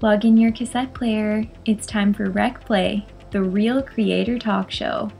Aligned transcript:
Plug 0.00 0.24
in 0.24 0.38
your 0.38 0.50
cassette 0.50 0.94
player. 0.94 1.44
It's 1.66 1.86
time 1.86 2.14
for 2.14 2.30
Rec 2.30 2.64
Play, 2.64 3.06
the 3.32 3.42
real 3.42 3.82
creator 3.82 4.38
talk 4.38 4.70
show. 4.70 5.10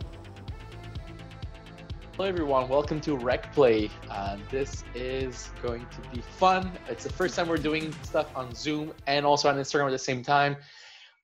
Hello, 2.17 2.27
everyone. 2.27 2.67
Welcome 2.67 2.99
to 3.03 3.15
Rec 3.15 3.53
Play. 3.53 3.91
Uh, 4.09 4.39
this 4.51 4.85
is 4.95 5.51
going 5.61 5.85
to 5.91 6.01
be 6.15 6.23
fun. 6.23 6.73
It's 6.89 7.05
the 7.05 7.13
first 7.13 7.37
time 7.37 7.49
we're 7.49 7.59
doing 7.59 7.93
stuff 8.05 8.31
on 8.35 8.55
Zoom 8.55 8.95
and 9.07 9.27
also 9.27 9.51
on 9.51 9.57
Instagram 9.57 9.85
at 9.85 9.91
the 9.91 9.99
same 9.99 10.23
time. 10.23 10.57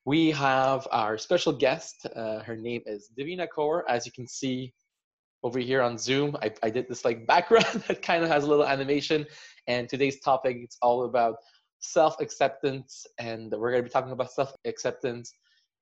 We 0.05 0.29
have 0.29 0.87
our 0.91 1.17
special 1.17 1.51
guest. 1.51 2.05
Uh, 2.15 2.41
her 2.43 2.55
name 2.55 2.83
is 2.85 3.09
Davina 3.17 3.47
Kaur. 3.47 3.81
As 3.89 4.05
you 4.05 4.11
can 4.11 4.27
see 4.27 4.71
over 5.41 5.57
here 5.57 5.81
on 5.81 5.97
Zoom, 5.97 6.37
I, 6.43 6.51
I 6.61 6.69
did 6.69 6.87
this 6.87 7.03
like 7.03 7.25
background 7.33 7.85
that 7.87 8.03
kind 8.03 8.23
of 8.23 8.29
has 8.29 8.43
a 8.43 8.47
little 8.47 8.67
animation. 8.67 9.25
And 9.65 9.89
today's 9.89 10.19
topic 10.19 10.57
it's 10.61 10.77
all 10.79 11.05
about 11.05 11.37
self 11.79 12.19
acceptance, 12.19 13.05
and 13.19 13.51
we're 13.51 13.71
going 13.71 13.83
to 13.83 13.87
be 13.87 13.89
talking 13.89 14.11
about 14.11 14.31
self 14.31 14.53
acceptance 14.65 15.33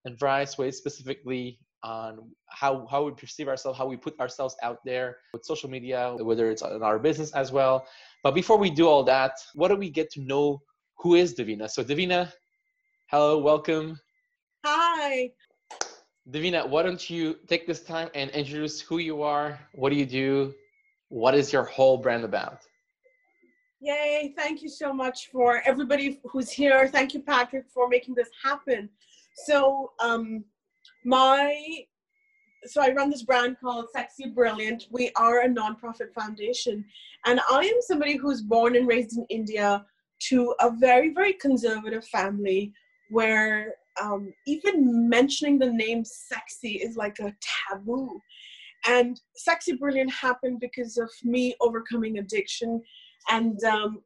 in 0.05 0.15
various 0.17 0.57
ways, 0.57 0.77
specifically 0.77 1.59
on 1.83 2.31
how, 2.47 2.87
how 2.89 3.03
we 3.03 3.11
perceive 3.11 3.47
ourselves, 3.47 3.77
how 3.77 3.85
we 3.85 3.95
put 3.95 4.19
ourselves 4.19 4.55
out 4.63 4.79
there 4.85 5.17
with 5.33 5.45
social 5.45 5.69
media, 5.69 6.15
whether 6.19 6.49
it's 6.49 6.63
in 6.63 6.81
our 6.81 6.97
business 6.97 7.31
as 7.33 7.51
well. 7.51 7.85
But 8.23 8.33
before 8.33 8.57
we 8.57 8.69
do 8.69 8.87
all 8.87 9.03
that, 9.03 9.33
what 9.53 9.67
do 9.67 9.75
we 9.75 9.89
get 9.89 10.09
to 10.11 10.21
know 10.21 10.61
who 10.97 11.15
is 11.15 11.35
Davina? 11.35 11.69
So, 11.69 11.83
Davina, 11.83 12.31
hello, 13.07 13.37
welcome. 13.37 13.99
Hi. 14.65 15.31
Davina, 16.29 16.67
why 16.67 16.81
don't 16.81 17.07
you 17.07 17.37
take 17.47 17.67
this 17.67 17.81
time 17.83 18.09
and 18.15 18.31
introduce 18.31 18.81
who 18.81 18.97
you 18.97 19.21
are, 19.21 19.59
what 19.73 19.91
do 19.91 19.95
you 19.95 20.07
do, 20.07 20.55
what 21.09 21.35
is 21.35 21.53
your 21.53 21.63
whole 21.63 21.97
brand 21.97 22.23
about? 22.23 22.61
Yay, 23.81 24.33
thank 24.37 24.61
you 24.61 24.69
so 24.69 24.93
much 24.93 25.29
for 25.31 25.61
everybody 25.65 26.19
who's 26.23 26.49
here. 26.49 26.87
Thank 26.87 27.13
you, 27.13 27.21
Patrick, 27.21 27.65
for 27.73 27.89
making 27.89 28.15
this 28.15 28.29
happen. 28.43 28.89
So, 29.45 29.91
um, 29.99 30.45
my 31.03 31.85
so 32.63 32.81
I 32.81 32.93
run 32.93 33.11
this 33.11 33.21
brand 33.21 33.57
called 33.61 33.87
Sexy 33.93 34.29
Brilliant. 34.29 34.87
We 34.89 35.11
are 35.15 35.41
a 35.41 35.49
nonprofit 35.49 36.13
foundation, 36.15 36.83
and 37.25 37.39
I 37.51 37.59
am 37.59 37.81
somebody 37.81 38.15
who's 38.15 38.41
born 38.41 38.75
and 38.75 38.87
raised 38.87 39.17
in 39.17 39.25
India 39.29 39.85
to 40.29 40.55
a 40.61 40.71
very, 40.71 41.13
very 41.13 41.33
conservative 41.33 42.07
family 42.07 42.73
where 43.09 43.75
um, 44.01 44.33
even 44.47 45.07
mentioning 45.07 45.59
the 45.59 45.71
name 45.71 46.03
sexy 46.05 46.75
is 46.75 46.95
like 46.95 47.19
a 47.19 47.35
taboo. 47.69 48.21
And 48.87 49.19
Sexy 49.35 49.73
Brilliant 49.73 50.11
happened 50.13 50.59
because 50.59 50.97
of 50.97 51.09
me 51.23 51.55
overcoming 51.59 52.19
addiction 52.19 52.81
and 53.29 53.63
um, 53.63 54.01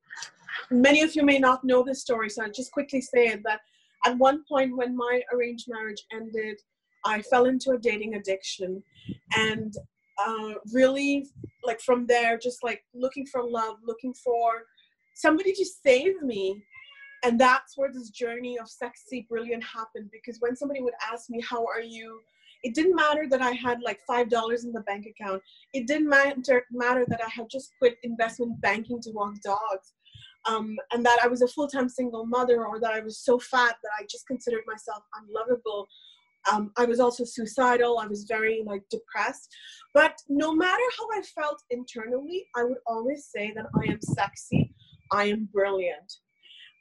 many 0.72 1.02
of 1.02 1.16
you 1.16 1.24
may 1.24 1.40
not 1.40 1.64
know 1.64 1.84
this 1.84 2.02
story, 2.02 2.30
so 2.30 2.44
I'll 2.44 2.52
just 2.52 2.72
quickly 2.72 3.02
say 3.02 3.36
that 3.44 3.60
at 4.06 4.18
one 4.18 4.44
point 4.48 4.76
when 4.76 4.96
my 4.96 5.22
arranged 5.34 5.68
marriage 5.68 6.04
ended, 6.14 6.60
I 7.06 7.22
fell 7.24 7.46
into 7.46 7.72
a 7.72 7.78
dating 7.78 8.16
addiction. 8.16 8.84
And 9.36 9.74
uh, 10.26 10.54
really, 10.74 11.28
like 11.64 11.80
from 11.82 12.06
there, 12.06 12.38
just 12.38 12.64
like 12.64 12.84
looking 12.94 13.26
for 13.26 13.44
love, 13.44 13.78
looking 13.86 14.14
for 14.14 14.64
somebody 15.16 15.54
to 15.54 15.66
save 15.66 16.22
me. 16.22 16.62
And 17.24 17.40
that's 17.40 17.78
where 17.78 17.92
this 17.92 18.10
journey 18.10 18.58
of 18.58 18.70
sexy 18.70 19.26
brilliant 19.30 19.64
happened 19.64 20.10
because 20.12 20.38
when 20.40 20.56
somebody 20.56 20.82
would 20.82 20.94
ask 21.12 21.30
me, 21.30 21.42
How 21.42 21.66
are 21.66 21.82
you? 21.82 22.22
It 22.64 22.76
didn't 22.76 22.96
matter 22.96 23.28
that 23.30 23.42
I 23.42 23.52
had 23.52 23.82
like 23.82 24.00
five 24.08 24.30
dollars 24.30 24.66
in 24.66 24.72
the 24.74 24.82
bank 24.82 25.06
account. 25.06 25.42
It 25.74 25.88
didn't 25.88 26.10
matter 26.10 26.66
matter 26.72 27.06
that 27.08 27.22
I 27.24 27.30
had 27.30 27.50
just 27.50 27.72
quit 27.80 27.98
investment 28.04 28.60
banking 28.62 29.02
to 29.02 29.12
walk 29.12 29.36
dogs, 29.42 29.94
um, 30.48 30.76
and 30.92 31.06
that 31.06 31.20
I 31.24 31.28
was 31.28 31.42
a 31.42 31.48
full 31.48 31.68
time 31.68 31.90
single 31.90 32.26
mother, 32.26 32.66
or 32.66 32.80
that 32.80 32.94
I 32.94 33.00
was 33.02 33.20
so 33.20 33.40
fat 33.40 33.76
that 33.84 33.92
I 34.00 34.04
just 34.10 34.28
considered 34.28 34.64
myself 34.68 35.04
unlovable. 35.22 35.88
Um, 36.52 36.72
I 36.78 36.86
was 36.86 37.00
also 37.00 37.26
suicidal. 37.26 38.00
I 38.00 38.08
was 38.08 38.24
very 38.24 38.64
like 38.66 38.84
depressed. 38.90 39.50
But 39.94 40.16
no 40.30 40.54
matter 40.54 40.84
how 40.98 41.08
I 41.14 41.22
felt 41.22 41.62
internally, 41.70 42.48
I 42.56 42.64
would 42.64 42.78
always 42.88 43.26
say 43.26 43.52
that 43.56 43.66
I 43.76 43.92
am 43.92 44.02
sexy. 44.02 44.74
I 45.12 45.26
am 45.26 45.50
brilliant. 45.52 46.14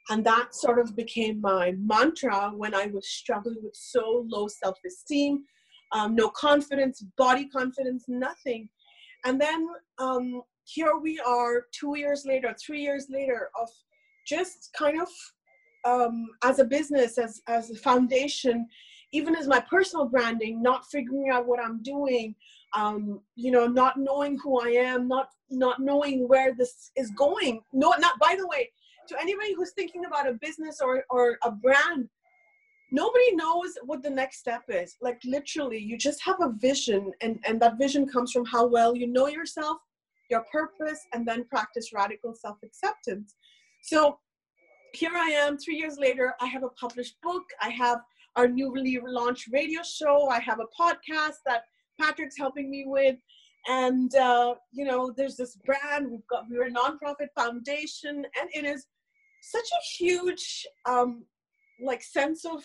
And 0.09 0.25
that 0.25 0.55
sort 0.55 0.79
of 0.79 0.95
became 0.95 1.39
my 1.39 1.73
mantra 1.77 2.51
when 2.55 2.73
I 2.73 2.87
was 2.87 3.07
struggling 3.07 3.57
with 3.61 3.75
so 3.75 4.25
low 4.27 4.47
self 4.47 4.77
esteem, 4.85 5.43
um, 5.91 6.15
no 6.15 6.29
confidence, 6.29 7.03
body 7.17 7.47
confidence, 7.47 8.05
nothing. 8.07 8.69
And 9.25 9.39
then 9.39 9.67
um, 9.97 10.41
here 10.63 10.97
we 10.97 11.19
are 11.19 11.65
two 11.71 11.97
years 11.97 12.25
later, 12.25 12.55
three 12.63 12.81
years 12.81 13.07
later, 13.09 13.49
of 13.59 13.69
just 14.27 14.69
kind 14.77 15.01
of 15.01 15.07
um, 15.85 16.27
as 16.43 16.59
a 16.59 16.65
business, 16.65 17.17
as, 17.17 17.41
as 17.47 17.71
a 17.71 17.75
foundation, 17.75 18.67
even 19.11 19.35
as 19.35 19.47
my 19.47 19.59
personal 19.69 20.05
branding, 20.05 20.61
not 20.61 20.85
figuring 20.91 21.29
out 21.31 21.47
what 21.47 21.59
I'm 21.59 21.81
doing, 21.81 22.35
um, 22.75 23.21
you 23.35 23.51
know, 23.51 23.65
not 23.65 23.97
knowing 23.97 24.37
who 24.37 24.59
I 24.59 24.69
am, 24.69 25.07
not 25.07 25.29
not 25.51 25.79
knowing 25.79 26.27
where 26.27 26.53
this 26.53 26.91
is 26.95 27.09
going. 27.17 27.61
No, 27.73 27.93
not 27.97 28.19
by 28.19 28.35
the 28.37 28.45
way, 28.45 28.69
to 29.07 29.19
anybody 29.19 29.53
who's 29.55 29.71
thinking 29.71 30.05
about 30.05 30.29
a 30.29 30.33
business 30.33 30.79
or, 30.81 31.03
or 31.09 31.37
a 31.43 31.51
brand, 31.51 32.07
nobody 32.91 33.35
knows 33.35 33.73
what 33.85 34.03
the 34.03 34.09
next 34.09 34.39
step 34.39 34.63
is. 34.67 34.95
Like 35.01 35.19
literally 35.23 35.79
you 35.79 35.97
just 35.97 36.21
have 36.23 36.41
a 36.41 36.53
vision 36.57 37.11
and 37.21 37.39
and 37.45 37.61
that 37.61 37.77
vision 37.77 38.07
comes 38.07 38.31
from 38.31 38.45
how 38.45 38.65
well 38.65 38.95
you 38.95 39.07
know 39.07 39.27
yourself 39.27 39.77
your 40.29 40.45
purpose 40.51 40.99
and 41.13 41.27
then 41.27 41.43
practice 41.45 41.91
radical 41.91 42.35
self-acceptance. 42.35 43.35
So 43.81 44.19
here 44.93 45.11
i 45.15 45.29
am 45.29 45.57
three 45.57 45.75
years 45.75 45.97
later 45.99 46.33
i 46.41 46.47
have 46.47 46.63
a 46.63 46.69
published 46.69 47.15
book 47.21 47.43
i 47.61 47.69
have 47.69 47.99
our 48.35 48.47
newly 48.47 48.99
launched 49.05 49.47
radio 49.51 49.81
show 49.83 50.27
i 50.29 50.39
have 50.39 50.59
a 50.59 50.81
podcast 50.81 51.37
that 51.45 51.63
patrick's 51.99 52.37
helping 52.37 52.69
me 52.69 52.85
with 52.87 53.15
and 53.67 54.15
uh, 54.15 54.55
you 54.71 54.85
know 54.85 55.13
there's 55.15 55.35
this 55.35 55.57
brand 55.65 56.09
we've 56.09 56.27
got 56.29 56.45
we're 56.49 56.67
a 56.67 56.71
nonprofit 56.71 57.27
foundation 57.35 58.25
and 58.39 58.49
it 58.53 58.65
is 58.65 58.87
such 59.41 59.65
a 59.65 60.03
huge 60.03 60.65
um, 60.85 61.23
like 61.81 62.01
sense 62.01 62.45
of 62.45 62.63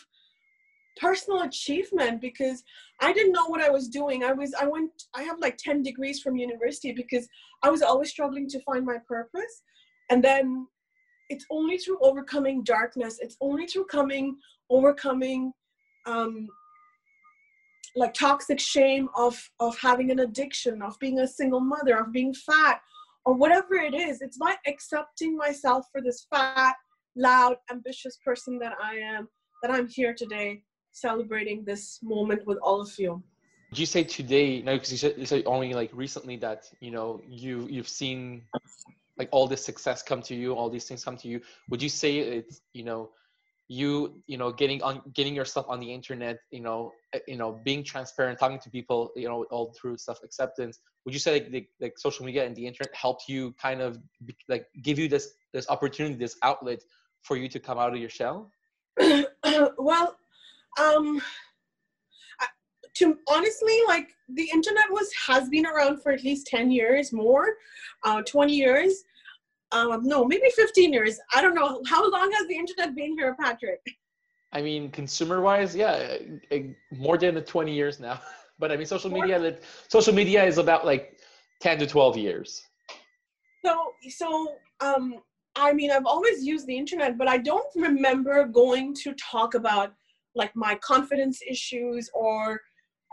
personal 0.97 1.43
achievement 1.43 2.21
because 2.21 2.63
I 3.01 3.13
didn't 3.13 3.33
know 3.33 3.47
what 3.47 3.63
I 3.63 3.71
was 3.71 3.89
doing. 3.89 4.25
I 4.25 4.33
was 4.33 4.55
I 4.55 4.67
went 4.67 4.91
I 5.15 5.23
have 5.23 5.39
like 5.41 5.57
10 5.57 5.83
degrees 5.83 6.21
from 6.21 6.37
university 6.37 6.93
because 6.93 7.29
I 7.63 7.71
was 7.71 7.83
always 7.83 8.11
struggling 8.11 8.49
to 8.49 8.61
find 8.61 8.85
my 8.85 8.99
purpose. 9.07 9.63
And 10.11 10.23
then 10.23 10.67
it's 11.31 11.47
only 11.51 11.79
through 11.79 11.99
overcoming 12.03 12.63
darkness, 12.63 13.19
it's 13.21 13.37
only 13.41 13.67
through 13.67 13.87
coming 13.87 14.37
overcoming 14.71 15.53
um 16.07 16.49
like 17.97 18.15
toxic 18.15 18.59
shame 18.59 19.09
of 19.17 19.51
of 19.61 19.77
having 19.79 20.11
an 20.11 20.21
addiction, 20.21 20.83
of 20.83 20.99
being 20.99 21.21
a 21.21 21.27
single 21.27 21.61
mother, 21.61 21.99
of 21.99 22.13
being 22.13 22.35
fat, 22.35 22.81
or 23.25 23.35
whatever 23.35 23.75
it 23.75 23.95
is. 23.95 24.21
It's 24.21 24.39
by 24.39 24.57
accepting 24.67 25.37
myself 25.37 25.87
for 25.93 26.01
this 26.01 26.27
fat, 26.33 26.75
loud, 27.17 27.57
ambitious 27.71 28.19
person 28.25 28.59
that 28.59 28.75
I 28.83 28.97
am 28.97 29.29
that 29.63 29.71
I'm 29.71 29.89
here 29.89 30.15
today 30.15 30.63
celebrating 30.95 31.65
this 31.65 32.01
moment 32.03 32.47
with 32.47 32.59
all 32.63 32.81
of 32.81 32.99
you. 32.99 33.23
Did 33.71 33.81
you 33.81 33.87
say 33.87 34.05
today? 34.05 34.63
No, 34.63 34.75
because 34.75 34.93
you 34.93 34.99
said, 34.99 35.15
you 35.19 35.27
said 35.27 35.43
only 35.47 35.75
like 35.75 35.91
recently 35.93 36.37
that 36.39 36.65
you 36.81 36.91
know 36.91 37.21
you 37.29 37.67
you've 37.69 37.89
seen 37.89 38.43
like 39.19 39.29
all 39.33 39.47
this 39.47 39.65
success 39.65 40.03
come 40.03 40.23
to 40.23 40.35
you, 40.35 40.55
all 40.55 40.71
these 40.71 40.87
things 40.87 41.05
come 41.05 41.17
to 41.19 41.29
you. 41.29 41.41
Would 41.71 41.83
you 41.83 41.89
say 41.89 42.19
it's 42.19 42.61
you 42.73 42.85
know 42.85 43.11
you 43.69 44.23
you 44.27 44.37
know 44.37 44.53
getting 44.53 44.83
on 44.83 45.03
getting 45.15 45.35
yourself 45.35 45.67
on 45.69 45.81
the 45.81 45.91
internet 45.91 46.37
you 46.51 46.61
know 46.61 46.93
eh, 47.15 47.19
you 47.27 47.37
know 47.37 47.59
being 47.65 47.83
transparent 47.83 48.39
talking 48.39 48.59
to 48.59 48.69
people 48.69 49.11
you 49.17 49.27
know 49.27 49.45
all 49.51 49.73
through 49.81 49.97
self 49.97 50.23
acceptance 50.23 50.81
would 51.05 51.15
you 51.15 51.21
say 51.21 51.33
like, 51.33 51.51
the, 51.51 51.67
like 51.81 51.99
social 51.99 52.27
media 52.27 52.45
and 52.45 52.55
the 52.57 52.67
internet 52.67 52.95
helped 52.95 53.25
you 53.27 53.55
kind 53.61 53.81
of 53.81 53.99
like 54.51 54.67
give 54.83 54.99
you 54.99 55.09
this 55.09 55.33
this 55.55 55.67
opportunity 55.71 56.15
this 56.15 56.37
outlet 56.43 56.81
for 57.23 57.39
you 57.39 57.49
to 57.49 57.59
come 57.59 57.79
out 57.79 57.95
of 57.95 57.99
your 57.99 58.11
shell 58.11 58.51
well 59.79 60.15
um 60.81 61.21
to 62.95 63.17
honestly 63.29 63.79
like 63.89 64.15
the 64.29 64.49
internet 64.53 64.85
was 64.91 65.11
has 65.27 65.49
been 65.49 65.67
around 65.67 66.03
for 66.03 66.13
at 66.13 66.23
least 66.23 66.47
10 66.47 66.71
years 66.71 67.13
more 67.13 67.57
uh 68.05 68.23
20 68.23 68.55
years. 68.55 69.05
Um 69.73 70.01
no 70.05 70.25
maybe 70.25 70.49
15 70.55 70.93
years. 70.93 71.19
I 71.35 71.43
don't 71.43 71.55
know. 71.55 71.83
How 71.87 72.09
long 72.09 72.31
has 72.33 72.47
the 72.47 72.57
internet 72.57 72.95
been 72.95 73.17
here 73.19 73.35
patrick? 73.41 73.81
I 74.53 74.63
mean 74.63 74.91
consumer 74.91 75.41
wise 75.41 75.75
yeah 75.75 75.93
eh, 75.93 76.19
eh, 76.51 76.63
more 76.93 77.19
than 77.19 77.35
20 77.43 77.73
years 77.73 78.01
now. 78.01 78.21
But 78.57 78.71
i 78.71 78.77
mean 78.77 78.87
social 78.87 79.11
media 79.11 79.59
social 79.89 80.15
media 80.15 80.45
is 80.45 80.59
about 80.59 80.87
like 80.87 81.19
10 81.61 81.81
to 81.81 81.87
12 81.89 82.17
years. 82.17 82.63
So 83.65 83.75
so 84.11 84.49
um 84.81 85.15
i 85.57 85.73
mean 85.73 85.91
i've 85.91 86.07
always 86.07 86.45
used 86.45 86.67
the 86.67 86.77
internet 86.77 87.17
but 87.17 87.29
i 87.29 87.39
don't 87.39 87.67
remember 87.75 88.47
going 88.47 88.95
to 88.95 89.15
talk 89.15 89.55
about 89.55 89.95
like 90.35 90.55
my 90.55 90.75
confidence 90.77 91.41
issues 91.49 92.11
or 92.15 92.61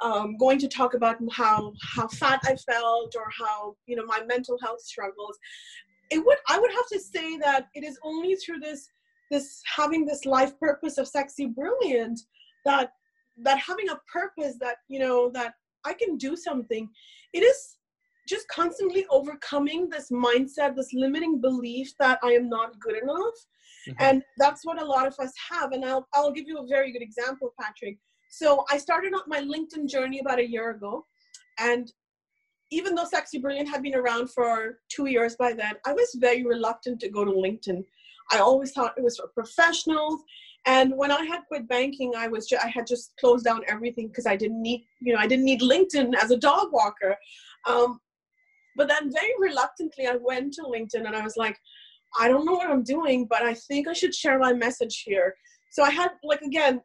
um, 0.04 0.36
going 0.38 0.58
to 0.60 0.68
talk 0.68 0.94
about 0.96 1.18
how 1.32 1.74
how 1.96 2.08
fat 2.08 2.40
I 2.44 2.56
felt 2.56 3.16
or 3.16 3.28
how 3.38 3.76
you 3.86 3.96
know 3.96 4.06
my 4.06 4.22
mental 4.26 4.58
health 4.62 4.82
struggles. 4.82 5.38
It 6.10 6.26
would 6.26 6.38
I 6.50 6.60
would 6.60 6.72
have 6.72 6.88
to 6.88 7.00
say 7.00 7.38
that 7.38 7.68
it 7.76 7.84
is 7.84 8.00
only 8.04 8.36
through 8.36 8.60
this 8.60 8.88
this 9.32 9.62
having 9.76 10.06
this 10.06 10.26
life 10.26 10.60
purpose 10.60 10.98
of 10.98 11.08
sexy 11.08 11.48
brilliant 11.48 12.20
that 12.66 12.92
that 13.38 13.58
having 13.58 13.90
a 13.90 14.00
purpose 14.12 14.58
that 14.60 14.78
you 14.90 15.00
know 15.00 15.32
that 15.34 15.54
i 15.86 15.94
can 15.94 16.18
do 16.18 16.36
something 16.36 16.88
it 17.34 17.40
is 17.40 17.78
just 18.28 18.48
constantly 18.50 19.06
overcoming 19.10 19.90
this 19.90 20.12
mindset 20.12 20.76
this 20.76 20.94
limiting 20.94 21.40
belief 21.42 21.94
that 21.98 22.20
i 22.24 22.32
am 22.32 22.50
not 22.50 22.80
good 22.80 23.02
enough 23.02 23.38
mm-hmm. 23.88 23.94
and 24.00 24.24
that's 24.38 24.66
what 24.66 24.82
a 24.82 24.86
lot 24.86 25.08
of 25.08 25.16
us 25.20 25.32
have 25.52 25.72
and 25.72 25.86
I'll, 25.86 26.08
I'll 26.14 26.32
give 26.32 26.48
you 26.48 26.58
a 26.58 26.68
very 26.68 26.92
good 26.92 27.02
example 27.02 27.54
patrick 27.60 27.98
so 28.30 28.66
i 28.70 28.78
started 28.78 29.14
out 29.14 29.28
my 29.28 29.42
linkedin 29.42 29.88
journey 29.88 30.20
about 30.20 30.40
a 30.40 30.50
year 30.50 30.72
ago 30.72 31.06
and 31.60 31.92
even 32.72 32.96
though 32.96 33.06
sexy 33.06 33.40
brilliant 33.40 33.70
had 33.70 33.84
been 33.84 33.96
around 33.96 34.30
for 34.30 34.80
two 34.90 35.08
years 35.08 35.36
by 35.36 35.54
then 35.54 35.76
i 35.86 35.94
was 35.94 36.16
very 36.20 36.46
reluctant 36.46 37.00
to 37.00 37.10
go 37.10 37.26
to 37.26 37.32
linkedin 37.32 37.84
I 38.32 38.40
always 38.40 38.72
thought 38.72 38.98
it 38.98 39.04
was 39.04 39.18
for 39.18 39.28
professionals. 39.28 40.22
And 40.66 40.96
when 40.96 41.12
I 41.12 41.24
had 41.26 41.42
quit 41.48 41.68
banking, 41.68 42.14
I 42.16 42.28
was 42.28 42.48
ju- 42.48 42.58
I 42.64 42.68
had 42.68 42.88
just 42.88 43.14
closed 43.20 43.46
down 43.46 43.62
everything 43.68 44.08
because 44.08 44.26
I 44.26 44.36
didn't 44.36 44.62
need 44.62 44.86
you 45.00 45.14
know 45.14 45.20
I 45.20 45.28
didn't 45.28 45.46
need 45.46 45.62
LinkedIn 45.62 46.14
as 46.16 46.32
a 46.32 46.38
dog 46.38 46.72
walker. 46.72 47.16
Um, 47.68 48.00
but 48.76 48.88
then 48.88 49.12
very 49.12 49.34
reluctantly, 49.40 50.08
I 50.08 50.18
went 50.22 50.54
to 50.54 50.62
LinkedIn 50.62 51.06
and 51.06 51.16
I 51.16 51.24
was 51.24 51.36
like, 51.36 51.58
I 52.20 52.28
don't 52.28 52.46
know 52.46 52.54
what 52.54 52.70
I'm 52.70 52.84
doing, 52.84 53.26
but 53.26 53.42
I 53.42 53.54
think 53.54 53.88
I 53.88 53.94
should 53.94 54.14
share 54.14 54.38
my 54.40 54.54
message 54.54 55.04
here. 55.06 55.36
So 55.72 55.84
I 55.84 55.92
had 55.92 56.12
like 56.24 56.42
again. 56.42 56.82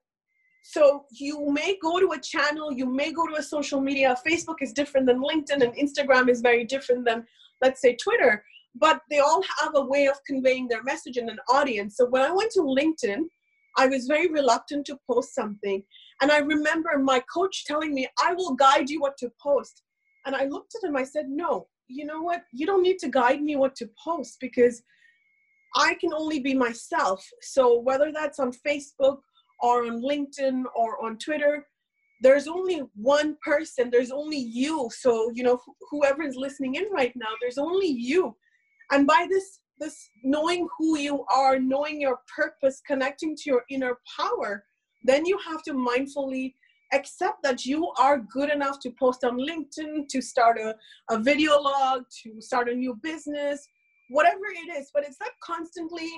So 0.63 1.05
you 1.13 1.51
may 1.53 1.79
go 1.81 2.01
to 2.01 2.11
a 2.13 2.21
channel, 2.21 2.73
you 2.73 2.87
may 2.87 3.13
go 3.13 3.27
to 3.27 3.37
a 3.37 3.43
social 3.43 3.81
media. 3.81 4.17
Facebook 4.27 4.57
is 4.61 4.73
different 4.73 5.07
than 5.07 5.23
LinkedIn, 5.23 5.63
and 5.63 5.73
Instagram 5.75 6.29
is 6.29 6.41
very 6.41 6.65
different 6.65 7.05
than, 7.05 7.25
let's 7.63 7.81
say, 7.81 7.95
Twitter 7.95 8.43
but 8.79 9.01
they 9.11 9.19
all 9.19 9.43
have 9.61 9.73
a 9.75 9.85
way 9.85 10.07
of 10.07 10.23
conveying 10.27 10.69
their 10.69 10.83
message 10.83 11.17
in 11.17 11.29
an 11.29 11.39
audience. 11.49 11.97
So 11.97 12.07
when 12.07 12.23
I 12.23 12.33
went 12.33 12.53
to 12.53 12.61
LinkedIn, 12.61 13.23
I 13.79 13.87
was 13.87 14.07
very 14.07 14.29
reluctant 14.29 14.87
to 14.87 14.99
post 15.11 15.35
something. 15.35 15.83
And 16.23 16.31
I 16.31 16.39
remember 16.39 16.99
my 16.99 17.23
coach 17.33 17.65
telling 17.67 17.95
me, 17.95 18.09
I 18.23 18.33
will 18.35 18.55
guide 18.55 18.89
you 18.89 19.01
what 19.01 19.17
to 19.19 19.31
post. 19.41 19.83
And 20.25 20.35
I 20.35 20.47
looked 20.47 20.75
at 20.75 20.89
him, 20.89 20.97
I 20.97 21.05
said, 21.05 21.27
No, 21.29 21.69
you 21.89 22.05
know 22.05 22.21
what? 22.21 22.43
You 22.53 22.67
don't 22.67 22.83
need 22.83 22.99
to 23.01 23.09
guide 23.09 23.43
me 23.43 23.57
what 23.57 23.77
to 23.77 23.89
post 24.03 24.39
because 24.41 24.83
I 25.77 25.95
can 26.01 26.13
only 26.13 26.41
be 26.41 26.55
myself. 26.55 27.25
So 27.43 27.79
whether 27.79 28.11
that's 28.13 28.39
on 28.39 28.53
Facebook 28.67 29.19
or 29.61 29.85
on 29.87 30.03
LinkedIn 30.03 30.65
or 30.75 31.05
on 31.05 31.19
Twitter, 31.19 31.67
there's 32.23 32.49
only 32.49 32.83
one 32.95 33.37
person, 33.45 33.91
there's 33.91 34.11
only 34.11 34.39
you. 34.39 34.89
So, 34.91 35.31
you 35.35 35.43
know, 35.43 35.57
wh- 35.57 35.77
whoever 35.91 36.23
is 36.23 36.35
listening 36.35 36.77
in 36.77 36.85
right 36.91 37.13
now, 37.15 37.29
there's 37.41 37.59
only 37.59 37.89
you 37.89 38.35
and 38.91 39.07
by 39.07 39.27
this 39.29 39.61
this 39.79 40.11
knowing 40.23 40.67
who 40.79 40.99
you 40.99 41.25
are 41.35 41.59
knowing 41.59 42.01
your 42.01 42.19
purpose 42.35 42.81
connecting 42.87 43.37
to 43.37 43.43
your 43.47 43.63
inner 43.71 43.99
power 44.17 44.65
then 45.03 45.25
you 45.25 45.39
have 45.39 45.63
to 45.63 45.73
mindfully 45.73 46.55
accept 46.93 47.43
that 47.43 47.65
you 47.65 47.91
are 47.99 48.19
good 48.33 48.51
enough 48.51 48.79
to 48.81 48.91
post 48.99 49.25
on 49.25 49.39
linkedin 49.39 50.07
to 50.09 50.21
start 50.23 50.59
a, 50.59 50.75
a 51.11 51.19
video 51.19 51.61
log 51.61 52.05
to 52.23 52.41
start 52.41 52.69
a 52.69 52.75
new 52.75 52.99
business 53.03 53.69
whatever 54.09 54.45
it 54.55 54.77
is 54.77 54.91
but 54.95 55.05
it's 55.05 55.19
not 55.21 55.31
constantly 55.43 56.09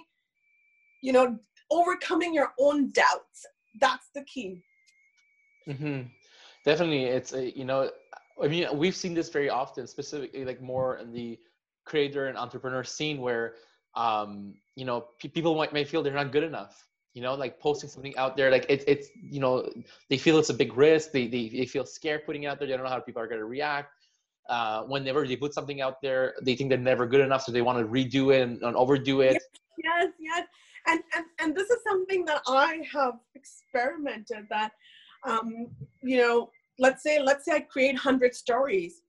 you 1.02 1.12
know 1.12 1.38
overcoming 1.70 2.32
your 2.34 2.52
own 2.58 2.90
doubts. 2.92 3.46
That's 3.80 4.08
the 4.14 4.22
key. 4.24 4.62
Mm-hmm. 5.68 6.08
definitely 6.64 7.04
it's 7.04 7.34
a, 7.34 7.54
you 7.54 7.66
know 7.66 7.90
i 8.42 8.48
mean 8.48 8.66
we've 8.72 8.96
seen 8.96 9.12
this 9.12 9.28
very 9.28 9.50
often 9.50 9.86
specifically 9.86 10.42
like 10.42 10.62
more 10.62 10.96
in 10.96 11.12
the 11.12 11.38
creator 11.84 12.28
and 12.28 12.38
entrepreneur 12.38 12.82
scene 12.82 13.20
where 13.20 13.56
um, 13.94 14.54
you 14.74 14.86
know 14.86 15.08
p- 15.20 15.28
people 15.28 15.54
might 15.54 15.74
may 15.74 15.84
feel 15.84 16.02
they're 16.02 16.14
not 16.14 16.32
good 16.32 16.42
enough 16.42 16.86
you 17.12 17.20
know 17.20 17.34
like 17.34 17.60
posting 17.60 17.90
something 17.90 18.16
out 18.16 18.34
there 18.34 18.50
like 18.50 18.64
it's 18.70 18.82
it's 18.88 19.08
you 19.20 19.40
know 19.40 19.70
they 20.08 20.16
feel 20.16 20.38
it's 20.38 20.48
a 20.48 20.54
big 20.54 20.74
risk 20.74 21.12
they, 21.12 21.26
they, 21.26 21.50
they 21.50 21.66
feel 21.66 21.84
scared 21.84 22.24
putting 22.24 22.44
it 22.44 22.46
out 22.46 22.58
there 22.58 22.66
they 22.66 22.74
don't 22.74 22.84
know 22.84 22.90
how 22.90 22.98
people 22.98 23.20
are 23.20 23.28
going 23.28 23.40
to 23.40 23.44
react 23.44 23.92
uh, 24.48 24.82
whenever 24.82 25.26
they 25.26 25.36
put 25.36 25.54
something 25.54 25.80
out 25.80 26.00
there 26.00 26.34
they 26.42 26.54
think 26.54 26.70
they're 26.70 26.78
never 26.78 27.06
good 27.06 27.20
enough 27.20 27.42
so 27.42 27.52
they 27.52 27.62
want 27.62 27.78
to 27.78 27.84
redo 27.84 28.34
it 28.34 28.42
and, 28.42 28.62
and 28.62 28.76
overdo 28.76 29.20
it. 29.20 29.40
Yes 29.82 30.08
yes 30.18 30.46
and, 30.86 31.00
and 31.14 31.24
and 31.40 31.56
this 31.56 31.68
is 31.70 31.78
something 31.86 32.24
that 32.24 32.40
i 32.48 32.80
have 32.92 33.14
experimented 33.34 34.46
that 34.50 34.72
um, 35.26 35.68
you 36.02 36.18
know 36.18 36.50
let's 36.78 37.02
say 37.02 37.20
let's 37.20 37.44
say 37.44 37.52
i 37.56 37.60
create 37.60 37.94
100 37.94 38.34
stories. 38.34 39.02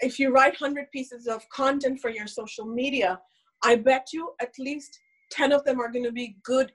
If 0.00 0.18
you 0.18 0.30
write 0.30 0.60
100 0.60 0.90
pieces 0.90 1.26
of 1.26 1.48
content 1.48 2.00
for 2.00 2.10
your 2.10 2.26
social 2.26 2.66
media, 2.66 3.18
I 3.64 3.76
bet 3.76 4.08
you 4.12 4.32
at 4.40 4.52
least 4.58 4.98
10 5.30 5.52
of 5.52 5.64
them 5.64 5.80
are 5.80 5.90
going 5.90 6.04
to 6.04 6.12
be 6.12 6.36
good, 6.44 6.72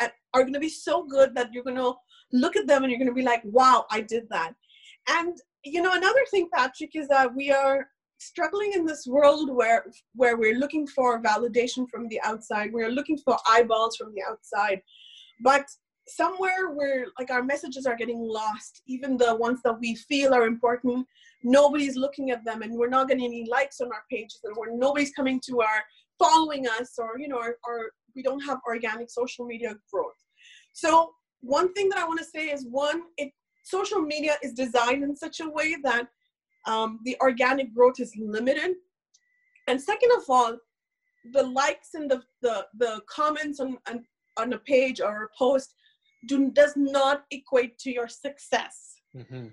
are 0.00 0.42
going 0.42 0.54
to 0.54 0.58
be 0.58 0.70
so 0.70 1.04
good 1.04 1.34
that 1.34 1.52
you're 1.52 1.64
going 1.64 1.76
to 1.76 1.94
look 2.32 2.56
at 2.56 2.66
them 2.66 2.82
and 2.82 2.90
you're 2.90 2.98
going 2.98 3.14
to 3.14 3.14
be 3.14 3.22
like, 3.22 3.42
wow, 3.44 3.84
I 3.90 4.00
did 4.00 4.26
that. 4.30 4.54
And, 5.08 5.36
you 5.64 5.82
know, 5.82 5.92
another 5.92 6.24
thing, 6.30 6.48
Patrick, 6.52 6.94
is 6.94 7.08
that 7.08 7.34
we 7.34 7.50
are 7.50 7.86
struggling 8.18 8.72
in 8.72 8.86
this 8.86 9.06
world 9.06 9.50
where 9.54 9.84
where 10.14 10.36
we're 10.36 10.58
looking 10.58 10.86
for 10.86 11.20
validation 11.22 11.88
from 11.90 12.08
the 12.08 12.20
outside. 12.22 12.72
We're 12.72 12.90
looking 12.90 13.18
for 13.18 13.36
eyeballs 13.48 13.96
from 13.96 14.12
the 14.14 14.22
outside. 14.28 14.80
But 15.40 15.66
somewhere 16.08 16.70
where 16.70 17.06
like 17.18 17.30
our 17.30 17.42
messages 17.42 17.86
are 17.86 17.96
getting 17.96 18.20
lost 18.20 18.82
even 18.88 19.16
the 19.16 19.34
ones 19.36 19.60
that 19.64 19.78
we 19.80 19.94
feel 19.94 20.34
are 20.34 20.46
important. 20.46 21.06
Nobody's 21.44 21.96
looking 21.96 22.30
at 22.30 22.44
them 22.44 22.62
and 22.62 22.74
we're 22.74 22.88
not 22.88 23.08
getting 23.08 23.24
any 23.24 23.46
likes 23.48 23.80
on 23.80 23.88
our 23.88 24.04
pages 24.10 24.40
and 24.44 24.54
we're 24.56 24.76
nobody's 24.76 25.12
coming 25.12 25.40
to 25.48 25.60
our 25.60 25.82
following 26.18 26.66
us 26.66 26.94
or 26.98 27.18
you 27.18 27.28
know 27.28 27.38
or, 27.38 27.56
or 27.66 27.90
we 28.14 28.22
don't 28.22 28.40
have 28.40 28.58
organic 28.66 29.10
social 29.10 29.44
media 29.46 29.74
growth. 29.92 30.20
So 30.72 31.12
one 31.42 31.72
thing 31.74 31.88
that 31.88 31.98
i 31.98 32.04
want 32.06 32.18
to 32.18 32.24
say 32.24 32.46
is 32.50 32.66
one 32.70 33.02
it 33.16 33.32
social 33.62 34.00
media 34.00 34.36
is 34.42 34.52
designed 34.52 35.02
in 35.02 35.16
such 35.16 35.40
a 35.40 35.48
way 35.48 35.76
that 35.82 36.08
um, 36.66 37.00
the 37.04 37.16
organic 37.20 37.74
growth 37.74 37.98
is 37.98 38.12
limited 38.16 38.74
and 39.68 39.80
second 39.80 40.10
of 40.16 40.24
all 40.28 40.56
the 41.32 41.42
likes 41.42 41.94
and 41.94 42.10
the 42.10 42.22
the, 42.42 42.66
the 42.78 43.00
comments 43.08 43.60
on, 43.60 43.78
on 43.88 44.04
on 44.36 44.52
a 44.52 44.58
page 44.58 45.00
or 45.00 45.24
a 45.24 45.28
post 45.38 45.74
do, 46.26 46.50
does 46.50 46.74
not 46.76 47.24
equate 47.30 47.78
to 47.78 47.90
your 47.90 48.08
success. 48.08 48.94
Mm-hmm. 49.16 49.48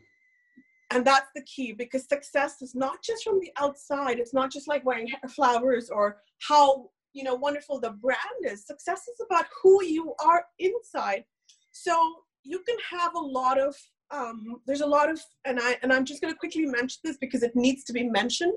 And 0.92 1.06
that's 1.06 1.30
the 1.36 1.44
key 1.44 1.74
because 1.74 2.08
success 2.08 2.62
is 2.62 2.74
not 2.74 3.04
just 3.04 3.24
from 3.24 3.40
the 3.40 3.52
outside. 3.58 4.18
It's 4.18 4.34
not 4.34 4.52
just 4.52 4.68
like 4.68 4.86
wearing 4.86 5.12
flowers 5.30 5.90
or 5.90 6.18
how 6.48 6.90
you 7.14 7.24
know 7.24 7.36
wonderful 7.36 7.80
the 7.80 7.92
brand 7.92 8.42
is. 8.44 8.66
Success 8.66 9.02
is 9.08 9.24
about 9.30 9.46
who 9.62 9.84
you 9.84 10.14
are 10.24 10.46
inside. 10.58 11.26
So 11.72 11.96
you 12.44 12.64
can 12.68 12.78
have 12.90 13.14
a 13.14 13.20
lot 13.20 13.60
of 13.60 13.76
um, 14.12 14.62
there's 14.66 14.82
a 14.82 14.88
lot 14.88 15.10
of 15.10 15.20
and 15.46 15.60
I 15.62 15.78
and 15.84 15.94
I'm 15.94 16.06
just 16.06 16.22
going 16.22 16.34
to 16.34 16.40
quickly 16.40 16.66
mention 16.66 17.00
this 17.04 17.18
because 17.18 17.44
it 17.44 17.56
needs 17.56 17.84
to 17.86 17.94
be 17.94 18.04
mentioned. 18.04 18.54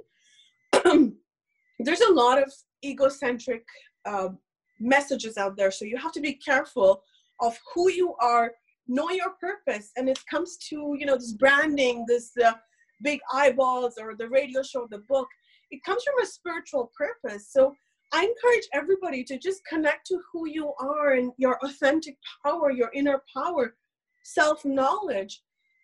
there's 1.78 2.00
a 2.00 2.12
lot 2.12 2.42
of 2.42 2.52
egocentric 2.85 3.64
uh, 4.06 4.28
messages 4.80 5.37
out 5.37 5.56
there, 5.56 5.71
so 5.71 5.85
you 5.85 5.97
have 5.97 6.12
to 6.12 6.21
be 6.21 6.35
careful 6.35 7.02
of 7.40 7.59
who 7.75 7.90
you 7.90 8.14
are 8.21 8.52
know 8.88 9.11
your 9.11 9.30
purpose 9.40 9.90
and 9.97 10.09
it 10.09 10.18
comes 10.30 10.56
to 10.56 10.97
you 10.99 11.06
know 11.06 11.16
this 11.16 11.32
branding 11.32 12.04
this 12.09 12.32
uh, 12.44 12.52
big 13.02 13.21
eyeballs 13.32 13.94
or 13.99 14.14
the 14.16 14.28
radio 14.28 14.62
show 14.62 14.87
the 14.90 14.99
book 15.09 15.28
it 15.71 15.82
comes 15.85 16.02
from 16.02 16.23
a 16.23 16.26
spiritual 16.26 16.90
purpose 16.97 17.49
so 17.50 17.75
i 18.12 18.21
encourage 18.23 18.66
everybody 18.73 19.23
to 19.23 19.38
just 19.38 19.64
connect 19.66 20.06
to 20.06 20.18
who 20.32 20.49
you 20.49 20.73
are 20.80 21.12
and 21.12 21.32
your 21.38 21.59
authentic 21.64 22.16
power 22.44 22.71
your 22.71 22.90
inner 22.94 23.23
power 23.35 23.75
self 24.23 24.64
knowledge 24.64 25.43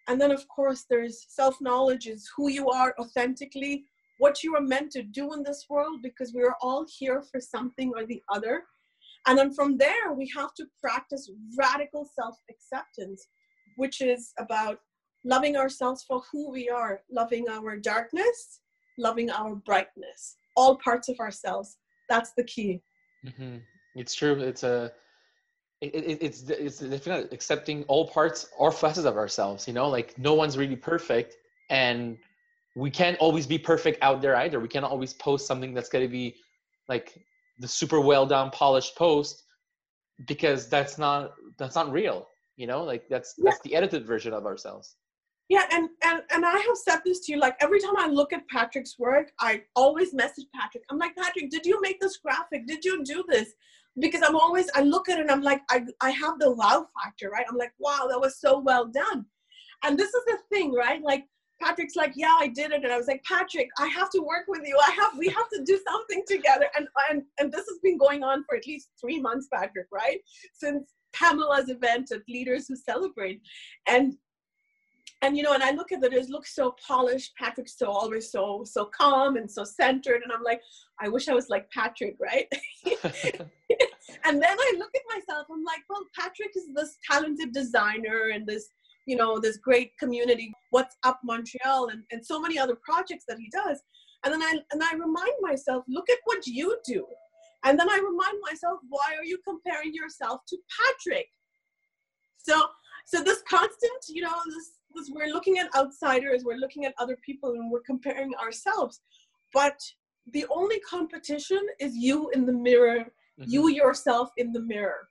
and 0.09 0.21
then 0.21 0.30
of 0.30 0.47
course 0.49 0.85
there's 0.88 1.26
self 1.28 1.57
knowledge 1.61 2.07
is 2.07 2.30
who 2.37 2.49
you 2.49 2.68
are 2.71 2.95
authentically 2.99 3.85
what 4.18 4.42
you 4.42 4.54
are 4.57 4.61
meant 4.61 4.90
to 4.90 5.02
do 5.02 5.33
in 5.33 5.42
this 5.45 5.66
world 5.71 6.00
because 6.02 6.35
we 6.35 6.42
are 6.42 6.57
all 6.61 6.85
here 6.99 7.23
for 7.30 7.40
something 7.40 7.92
or 7.95 8.04
the 8.04 8.23
other 8.33 8.64
and 9.26 9.38
then 9.38 9.52
from 9.52 9.76
there, 9.76 10.12
we 10.16 10.30
have 10.35 10.54
to 10.54 10.66
practice 10.80 11.30
radical 11.59 12.09
self 12.18 12.37
acceptance, 12.50 13.28
which 13.76 14.00
is 14.00 14.33
about 14.38 14.78
loving 15.25 15.57
ourselves 15.57 16.04
for 16.07 16.23
who 16.33 16.50
we 16.50 16.71
are, 16.71 17.02
loving 17.11 17.47
our 17.49 17.76
darkness, 17.76 18.61
loving 18.97 19.30
our 19.30 19.54
brightness, 19.54 20.37
all 20.57 20.78
parts 20.78 21.09
of 21.09 21.18
ourselves. 21.21 21.76
That's 22.09 22.33
the 22.38 22.45
key. 22.45 22.80
Mm-hmm. 23.26 23.59
It's 23.97 24.14
true. 24.14 24.40
It's 24.40 24.62
a 24.62 24.92
it, 25.80 25.94
it, 25.94 26.18
it's 26.20 26.42
it's 26.49 26.78
definitely 26.78 27.28
accepting 27.32 27.85
all 27.85 28.08
parts 28.08 28.49
or 28.58 28.73
facets 28.73 29.06
of 29.06 29.16
ourselves. 29.16 29.68
You 29.68 29.75
know, 29.75 29.88
like 29.88 30.18
no 30.18 30.35
one's 30.35 30.58
really 30.58 30.76
perfect, 30.76 31.37
and 31.70 32.18
we 32.76 32.90
can't 32.90 33.18
always 33.18 33.47
be 33.47 33.58
perfect 33.58 33.99
out 34.02 34.20
there 34.20 34.37
either. 34.37 34.61
We 34.61 34.68
can't 34.68 34.85
always 34.85 35.14
post 35.14 35.47
something 35.47 35.75
that's 35.75 35.88
going 35.88 36.04
to 36.04 36.11
be 36.11 36.37
like 36.88 37.20
the 37.58 37.68
super 37.68 38.00
well 38.00 38.26
done 38.26 38.50
polished 38.50 38.97
post 38.97 39.44
because 40.26 40.68
that's 40.68 40.99
not 40.99 41.32
that's 41.58 41.75
not 41.75 41.92
real 41.92 42.28
you 42.56 42.66
know 42.66 42.82
like 42.82 43.08
that's 43.08 43.35
yeah. 43.38 43.50
that's 43.50 43.62
the 43.62 43.75
edited 43.75 44.06
version 44.06 44.32
of 44.32 44.47
ourselves 44.47 44.97
yeah 45.49 45.64
and, 45.70 45.88
and 46.04 46.23
and 46.30 46.44
i 46.44 46.58
have 46.58 46.76
said 46.76 46.99
this 47.04 47.20
to 47.20 47.32
you 47.32 47.38
like 47.38 47.56
every 47.61 47.80
time 47.80 47.97
i 47.97 48.06
look 48.06 48.32
at 48.32 48.47
patrick's 48.49 48.99
work 48.99 49.30
i 49.40 49.62
always 49.76 50.12
message 50.12 50.47
patrick 50.54 50.82
i'm 50.90 50.99
like 50.99 51.14
patrick 51.16 51.50
did 51.50 51.64
you 51.64 51.80
make 51.80 52.00
this 52.00 52.16
graphic 52.16 52.66
did 52.66 52.85
you 52.85 53.02
do 53.04 53.25
this 53.28 53.52
because 54.00 54.23
I'm 54.23 54.37
always 54.37 54.69
I 54.75 54.83
look 54.83 55.09
at 55.09 55.19
it 55.19 55.23
and 55.23 55.31
I'm 55.31 55.43
like 55.43 55.62
I 55.71 55.85
I 56.00 56.11
have 56.11 56.38
the 56.38 56.50
wow 56.52 56.87
factor, 57.02 57.31
right? 57.31 57.47
I'm 57.49 57.57
like, 57.57 57.73
wow, 57.78 58.07
that 58.09 58.21
was 58.21 58.40
so 58.40 58.59
well 58.59 58.87
done. 58.87 59.26
And 59.85 59.99
this 59.99 60.09
is 60.09 60.25
the 60.26 60.38
thing, 60.50 60.73
right? 60.73 61.02
Like 61.02 61.25
Patrick's 61.61 61.97
like, 61.97 62.12
yeah, 62.14 62.37
I 62.38 62.49
did 62.49 62.73
it. 62.73 62.85
And 62.85 62.93
I 62.93 62.97
was 62.97 63.07
like, 63.07 63.23
Patrick, 63.25 63.69
I 63.78 63.87
have 63.88 64.11
to 64.11 64.21
work 64.21 64.45
with 64.49 64.62
you. 64.64 64.78
I 64.78 64.90
have, 64.93 65.19
we 65.19 65.28
have 65.28 65.49
to 65.52 65.62
do 65.64 65.78
something 65.88 66.23
together. 66.26 66.67
And, 66.76 66.87
and, 67.11 67.23
and 67.38 67.52
this 67.52 67.67
has 67.69 67.78
been 67.83 67.99
going 67.99 68.23
on 68.23 68.45
for 68.45 68.57
at 68.57 68.67
least 68.67 68.90
three 69.00 69.21
months, 69.21 69.49
Patrick, 69.52 69.87
right? 69.93 70.21
Since 70.55 70.93
Pamela's 71.12 71.69
event 71.69 72.11
of 72.12 72.23
Leaders 72.28 72.69
Who 72.69 72.76
Celebrate. 72.76 73.40
And, 73.87 74.14
and, 75.22 75.37
you 75.37 75.42
know, 75.42 75.52
and 75.52 75.62
I 75.62 75.72
look 75.72 75.90
at 75.92 76.02
it, 76.04 76.12
it 76.12 76.28
looks 76.28 76.54
so 76.54 76.76
polished. 76.87 77.32
Patrick's 77.37 77.76
so 77.76 77.87
always 77.87 78.30
so, 78.30 78.62
so 78.64 78.87
calm 78.87 79.37
and 79.37 79.50
so 79.50 79.64
centered. 79.64 80.22
And 80.22 80.32
I'm 80.32 80.44
like, 80.44 80.60
I 81.00 81.08
wish 81.08 81.28
I 81.28 81.34
was 81.34 81.48
like 81.48 81.68
Patrick, 81.70 82.16
right? 82.20 82.46
and 82.87 84.42
then 84.42 84.56
I 84.58 84.75
look 84.78 84.90
at 84.94 85.16
myself, 85.16 85.46
I'm 85.52 85.64
like, 85.64 85.82
well, 85.90 86.04
Patrick 86.18 86.50
is 86.54 86.68
this 86.75 86.98
talented 87.10 87.52
designer 87.52 88.30
and 88.32 88.46
this 88.46 88.68
you 89.08 89.16
know, 89.16 89.40
this 89.40 89.56
great 89.56 89.96
community, 89.98 90.52
What's 90.68 90.94
Up 91.02 91.18
Montreal, 91.25 91.88
and, 91.88 92.02
and 92.10 92.25
so 92.25 92.38
many 92.38 92.58
other 92.58 92.76
projects 92.84 93.25
that 93.26 93.38
he 93.38 93.48
does. 93.50 93.80
And 94.22 94.34
then 94.34 94.42
I 94.42 94.58
and 94.70 94.82
I 94.82 94.92
remind 94.92 95.32
myself, 95.40 95.84
look 95.88 96.10
at 96.10 96.18
what 96.25 96.46
you 96.46 96.76
do. 96.87 97.06
And 97.64 97.80
then 97.80 97.88
I 97.88 97.96
remind 97.96 98.38
myself, 98.42 98.80
why 98.88 99.14
are 99.16 99.25
you 99.25 99.38
comparing 99.48 99.94
yourself 99.94 100.42
to 100.48 100.58
Patrick? 100.78 101.26
So 102.37 102.60
so 103.06 103.22
this 103.25 103.42
constant, 103.48 104.04
you 104.08 104.22
know, 104.22 104.37
this, 104.46 104.72
this 104.95 105.11
we're 105.12 105.33
looking 105.33 105.59
at 105.59 105.68
outsiders, 105.76 106.45
we're 106.45 106.57
looking 106.57 106.85
at 106.85 106.95
other 106.99 107.16
people, 107.25 107.52
and 107.52 107.71
we're 107.71 107.80
comparing 107.83 108.35
ourselves. 108.37 109.00
But 109.52 109.78
the 110.33 110.47
only 110.50 110.80
competition 110.80 111.61
is 111.80 111.97
you 111.97 112.30
in 112.30 112.47
the 112.47 112.52
mirror, 112.52 112.99
mm-hmm. 113.00 113.45
you 113.47 113.68
yourself 113.68 114.30
in 114.37 114.52
the 114.52 114.61
mirror 114.61 115.09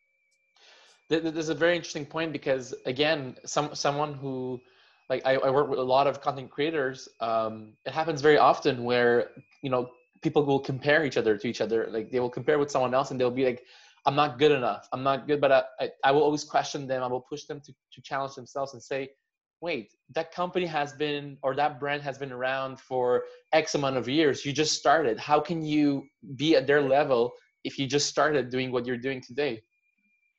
there's 1.10 1.50
a 1.50 1.56
very 1.56 1.76
interesting 1.76 2.06
point 2.06 2.32
because 2.34 2.74
again 2.86 3.36
some 3.46 3.74
someone 3.74 4.14
who 4.14 4.60
like 5.10 5.26
I, 5.26 5.36
I 5.36 5.50
work 5.50 5.70
with 5.70 5.80
a 5.80 5.84
lot 5.84 6.08
of 6.08 6.22
content 6.22 6.50
creators 6.50 7.08
um, 7.22 7.74
it 7.86 7.94
happens 7.94 8.22
very 8.22 8.38
often 8.38 8.84
where 8.84 9.30
you 9.62 9.70
know 9.70 9.90
people 10.22 10.46
will 10.46 10.60
compare 10.60 11.06
each 11.06 11.18
other 11.18 11.38
to 11.38 11.48
each 11.48 11.62
other 11.62 11.88
like 11.90 12.12
they 12.12 12.20
will 12.20 12.30
compare 12.30 12.60
with 12.60 12.72
someone 12.72 12.94
else 12.94 13.12
and 13.12 13.20
they'll 13.20 13.32
be 13.32 13.46
like 13.46 13.64
i'm 14.06 14.16
not 14.16 14.40
good 14.40 14.52
enough 14.52 14.88
i'm 14.92 15.04
not 15.04 15.28
good 15.28 15.40
but 15.40 15.52
i, 15.52 15.64
I, 15.80 15.90
I 16.04 16.12
will 16.12 16.24
always 16.24 16.44
question 16.44 16.88
them 16.88 17.04
i 17.04 17.08
will 17.08 17.22
push 17.22 17.46
them 17.46 17.62
to, 17.62 17.72
to 17.94 18.02
challenge 18.02 18.36
themselves 18.36 18.74
and 18.74 18.82
say 18.82 19.10
wait 19.62 19.94
that 20.14 20.32
company 20.32 20.66
has 20.66 20.94
been 20.94 21.38
or 21.42 21.56
that 21.56 21.80
brand 21.80 22.02
has 22.02 22.18
been 22.18 22.32
around 22.32 22.80
for 22.80 23.24
x 23.54 23.76
amount 23.76 23.98
of 23.98 24.08
years 24.08 24.46
you 24.46 24.54
just 24.54 24.78
started 24.78 25.18
how 25.18 25.40
can 25.40 25.64
you 25.64 26.04
be 26.36 26.56
at 26.56 26.68
their 26.68 26.82
level 26.82 27.32
if 27.64 27.78
you 27.80 27.88
just 27.88 28.08
started 28.08 28.50
doing 28.50 28.72
what 28.72 28.86
you're 28.86 28.98
doing 28.98 29.22
today 29.22 29.62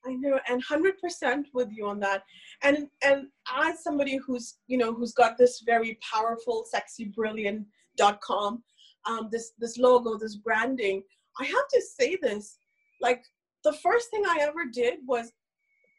I 0.07 0.15
know, 0.15 0.39
and 0.49 0.63
hundred 0.63 0.99
percent 1.01 1.49
with 1.53 1.69
you 1.71 1.87
on 1.87 2.01
that. 2.01 2.23
And 2.63 2.89
and 3.03 3.27
as 3.55 3.83
somebody 3.83 4.17
who's 4.17 4.57
you 4.67 4.79
know 4.79 4.95
who's 4.95 5.13
got 5.13 5.37
this 5.37 5.63
very 5.65 5.99
powerful, 6.01 6.65
sexy, 6.71 7.07
brilliant 7.07 7.67
dot 7.97 8.21
com, 8.21 8.63
um, 9.07 9.29
this 9.31 9.53
this 9.59 9.77
logo, 9.77 10.17
this 10.17 10.37
branding, 10.37 11.03
I 11.41 11.45
have 11.45 11.69
to 11.73 11.83
say 11.83 12.17
this. 12.21 12.59
Like 13.01 13.23
the 13.65 13.73
first 13.73 14.11
thing 14.11 14.25
I 14.27 14.39
ever 14.41 14.67
did 14.73 15.01
was, 15.07 15.33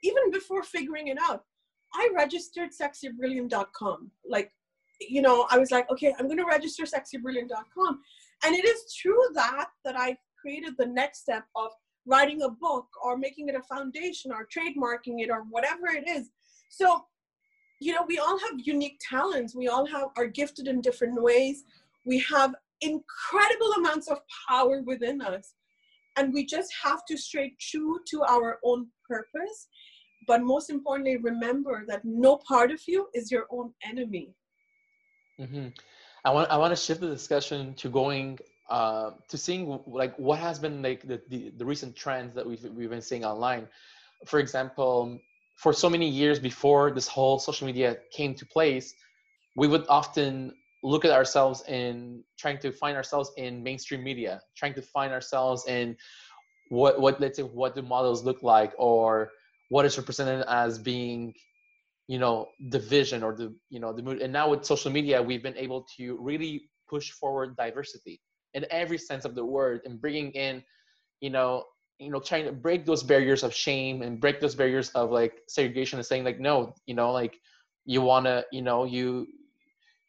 even 0.04 0.32
before 0.32 0.64
figuring 0.64 1.08
it 1.08 1.18
out, 1.22 1.44
I 1.94 2.10
registered 2.16 2.70
sexybrilliant.com. 2.70 4.12
Like, 4.28 4.52
you 5.02 5.22
know, 5.22 5.48
I 5.50 5.58
was 5.58 5.72
like, 5.72 5.90
okay, 5.92 6.14
I'm 6.18 6.26
going 6.26 6.38
to 6.38 6.46
register 6.46 6.84
sexybrilliant.com. 6.84 8.00
And 8.46 8.56
it 8.56 8.66
is 8.66 8.94
true 8.94 9.22
that 9.34 9.68
that 9.86 10.00
I 10.00 10.18
created 10.42 10.76
the 10.78 10.86
next 10.86 11.22
step 11.22 11.46
of 11.56 11.72
writing 12.06 12.42
a 12.44 12.50
book 12.50 12.88
or 13.04 13.18
making 13.18 13.50
it 13.50 13.56
a 13.56 13.62
foundation 13.64 14.32
or 14.32 14.48
trademarking 14.48 15.22
it 15.22 15.30
or 15.30 15.44
whatever 15.50 15.88
it 15.88 16.08
is. 16.08 16.30
So, 16.70 17.06
you 17.80 17.94
know, 17.94 18.06
we 18.08 18.20
all 18.20 18.38
have 18.40 18.60
unique 18.60 19.00
talents. 19.08 19.56
We 19.56 19.68
all 19.68 19.86
have 19.86 20.10
are 20.18 20.28
gifted 20.28 20.68
in 20.68 20.82
different 20.82 21.22
ways. 21.22 21.64
We 22.06 22.20
have 22.20 22.56
incredible 22.82 23.74
amounts 23.78 24.08
of 24.08 24.20
power 24.48 24.82
within 24.82 25.22
us. 25.22 25.54
And 26.18 26.34
we 26.34 26.46
just 26.46 26.74
have 26.84 27.06
to 27.06 27.18
stay 27.18 27.54
true 27.60 28.00
to 28.10 28.24
our 28.24 28.60
own 28.64 28.88
purpose. 29.08 29.68
But 30.30 30.44
most 30.44 30.70
importantly, 30.70 31.18
remember 31.18 31.86
that 31.88 32.06
no 32.06 32.38
part 32.48 32.70
of 32.70 32.80
you 32.88 33.08
is 33.16 33.32
your 33.32 33.46
own 33.50 33.74
enemy. 33.84 34.36
Mm-hmm. 35.42 35.70
I 36.24 36.30
want 36.36 36.52
I 36.52 36.58
want 36.58 36.72
to 36.72 36.82
shift 36.86 37.02
the 37.02 37.08
discussion 37.08 37.74
to 37.82 37.90
going 37.90 38.38
uh, 38.70 39.12
to 39.28 39.38
seeing 39.46 39.64
like 39.88 40.14
what 40.20 40.38
has 40.38 40.60
been 40.60 40.84
like 40.84 41.02
the, 41.12 41.20
the, 41.30 41.52
the 41.58 41.66
recent 41.66 41.96
trends 41.96 42.36
that 42.36 42.46
we've, 42.46 42.64
we've 42.78 42.92
been 42.92 43.02
seeing 43.02 43.26
online 43.26 43.68
for 44.28 44.40
example 44.40 45.18
for 45.56 45.74
so 45.74 45.90
many 45.90 46.08
years 46.08 46.38
before 46.40 46.92
this 46.92 47.08
whole 47.08 47.40
social 47.40 47.66
media 47.66 47.98
came 48.12 48.36
to 48.36 48.46
place 48.46 48.94
we 49.56 49.68
would 49.68 49.86
often 49.90 50.54
look 50.84 51.04
at 51.06 51.12
ourselves 51.12 51.64
in 51.68 52.24
trying 52.38 52.60
to 52.60 52.72
find 52.72 52.96
ourselves 52.96 53.32
in 53.38 53.64
mainstream 53.64 54.04
media 54.04 54.40
trying 54.56 54.76
to 54.76 54.84
find 54.84 55.12
ourselves 55.12 55.66
in 55.68 55.98
what 56.70 57.02
what 57.02 57.20
let's 57.20 57.38
say 57.38 57.44
what 57.62 57.74
the 57.74 57.82
models 57.82 58.24
look 58.24 58.44
like 58.44 58.72
or 58.78 59.32
what 59.70 59.86
is 59.86 59.98
represented 59.98 60.46
as 60.48 60.78
being 60.78 61.34
you 62.08 62.20
know 62.20 62.48
the 62.70 62.80
vision 62.80 63.24
or 63.24 63.36
the 63.36 63.54
you 63.70 63.80
know 63.80 63.94
the 63.94 64.02
mood. 64.02 64.22
And 64.22 64.34
now 64.34 64.50
with 64.50 64.66
social 64.66 64.92
media 64.92 65.22
we've 65.22 65.44
been 65.44 65.58
able 65.58 65.88
to 65.98 66.18
really 66.20 66.70
push 66.90 67.12
forward 67.12 67.56
diversity 67.56 68.20
in 68.56 68.66
every 68.72 68.98
sense 68.98 69.26
of 69.26 69.36
the 69.36 69.46
word 69.46 69.82
and 69.86 70.02
bringing 70.02 70.32
in 70.32 70.64
you 71.22 71.30
know 71.30 71.64
you 72.00 72.10
know 72.10 72.20
trying 72.20 72.46
to 72.46 72.52
break 72.52 72.86
those 72.86 73.04
barriers 73.04 73.44
of 73.44 73.54
shame 73.54 74.02
and 74.02 74.20
break 74.20 74.40
those 74.40 74.56
barriers 74.56 74.90
of 74.92 75.12
like 75.12 75.42
segregation 75.48 76.00
and 76.00 76.06
saying 76.06 76.24
like 76.24 76.40
no 76.40 76.74
you 76.88 76.96
know 76.96 77.12
like 77.12 77.38
you 77.86 78.02
want 78.02 78.26
to 78.26 78.44
you 78.52 78.62
know 78.62 78.86
you 78.86 79.28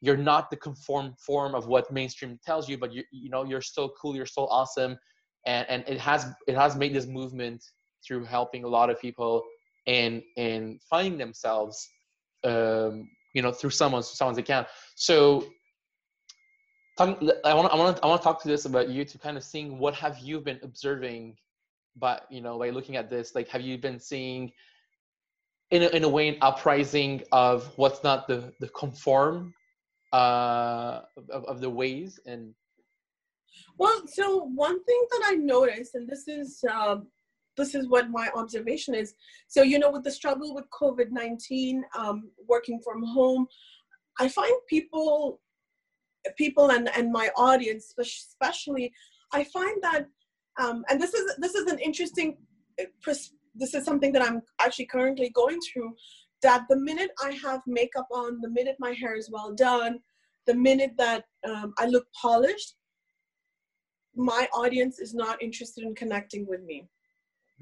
you're 0.01 0.17
not 0.17 0.49
the 0.51 0.57
conform 0.57 1.15
form 1.19 1.55
of 1.55 1.67
what 1.67 1.93
mainstream 1.93 2.39
tells 2.45 2.69
you 2.69 2.79
but 2.79 2.93
you 2.93 3.03
you 3.13 3.29
know 3.29 3.45
you're 3.45 3.61
still 3.61 3.93
cool 4.01 4.17
you're 4.17 4.27
still 4.27 4.49
awesome. 4.49 4.99
And 5.47 5.67
and 5.69 5.85
it 5.87 5.99
has 5.99 6.27
it 6.47 6.57
has 6.57 6.77
made 6.77 6.95
this 6.95 7.07
movement 7.07 7.65
through 8.07 8.25
helping 8.25 8.65
a 8.65 8.69
lot 8.69 8.91
of 8.91 9.01
people 9.01 9.45
and 9.87 10.23
in 10.37 10.79
finding 10.89 11.19
themselves 11.19 11.89
um 12.45 13.09
you 13.35 13.43
know 13.43 13.53
through 13.53 13.71
someone's 13.71 14.09
someone's 14.09 14.39
account. 14.39 14.67
So 14.95 15.47
I 16.99 17.05
want 17.05 17.73
I 17.73 17.77
want 17.77 17.97
to 17.97 18.05
I 18.05 18.07
want 18.07 18.21
to 18.21 18.25
talk 18.25 18.43
to 18.43 18.49
this 18.49 18.65
about 18.65 18.89
you 18.89 19.05
to 19.05 19.19
kind 19.19 19.37
of 19.37 19.45
seeing 19.45 19.79
what 19.79 19.95
have 19.95 20.19
you 20.19 20.41
been 20.41 20.59
observing, 20.63 21.37
but 21.97 22.27
you 22.31 22.41
know 22.41 22.59
by 22.59 22.71
looking 22.71 22.97
at 22.97 23.09
this, 23.09 23.35
like 23.35 23.49
have 23.49 23.63
you 23.63 23.79
been 23.79 23.99
seeing 23.99 24.53
in 25.71 25.83
a, 25.85 25.87
in 25.89 26.05
a 26.05 26.09
way 26.09 26.29
an 26.29 26.37
uprising 26.43 27.23
of 27.33 27.73
what's 27.77 28.03
not 28.03 28.27
the 28.27 28.53
the 28.61 28.69
conform 28.69 29.55
uh, 30.13 31.03
of, 31.31 31.45
of 31.45 31.61
the 31.61 31.71
ways 31.71 32.19
and 32.27 32.53
well 33.79 34.03
so 34.07 34.45
one 34.55 34.83
thing 34.85 35.07
that 35.11 35.23
i 35.27 35.35
noticed 35.35 35.95
and 35.95 36.09
this 36.09 36.27
is 36.27 36.65
um, 36.73 37.07
this 37.61 37.75
is 37.75 37.89
what 37.89 38.11
my 38.11 38.29
observation 38.35 38.95
is. 38.95 39.15
So 39.47 39.63
you 39.63 39.79
know 39.79 39.91
with 39.91 40.05
the 40.05 40.11
struggle 40.11 40.55
with 40.55 40.65
covid-19 40.71 41.81
um, 41.99 42.31
working 42.49 42.81
from 42.85 43.03
home 43.03 43.47
i 44.19 44.29
find 44.29 44.53
people 44.69 45.41
people 46.37 46.71
and, 46.71 46.91
and 46.97 47.11
my 47.11 47.31
audience 47.37 47.95
especially 47.99 48.93
i 49.33 49.45
find 49.45 49.83
that 49.83 50.07
um, 50.61 50.85
and 50.89 51.01
this 51.01 51.15
is 51.15 51.35
this 51.39 51.55
is 51.55 51.71
an 51.73 51.79
interesting 51.79 52.37
uh, 52.81 53.15
this 53.55 53.75
is 53.75 53.85
something 53.85 54.13
that 54.13 54.27
i'm 54.27 54.41
actually 54.61 54.87
currently 54.87 55.31
going 55.31 55.59
through 55.61 55.93
that 56.43 56.65
the 56.69 56.77
minute 56.77 57.11
i 57.23 57.31
have 57.33 57.61
makeup 57.67 58.09
on 58.13 58.41
the 58.41 58.51
minute 58.59 58.77
my 58.79 58.93
hair 58.93 59.15
is 59.17 59.31
well 59.31 59.53
done 59.55 59.99
the 60.47 60.55
minute 60.55 60.95
that 60.99 61.25
um, 61.49 61.73
i 61.79 61.87
look 61.87 62.07
polished 62.21 62.75
my 64.17 64.47
audience 64.53 64.99
is 64.99 65.15
not 65.15 65.41
interested 65.41 65.85
in 65.85 65.95
connecting 65.95 66.47
with 66.47 66.63
me 66.63 66.89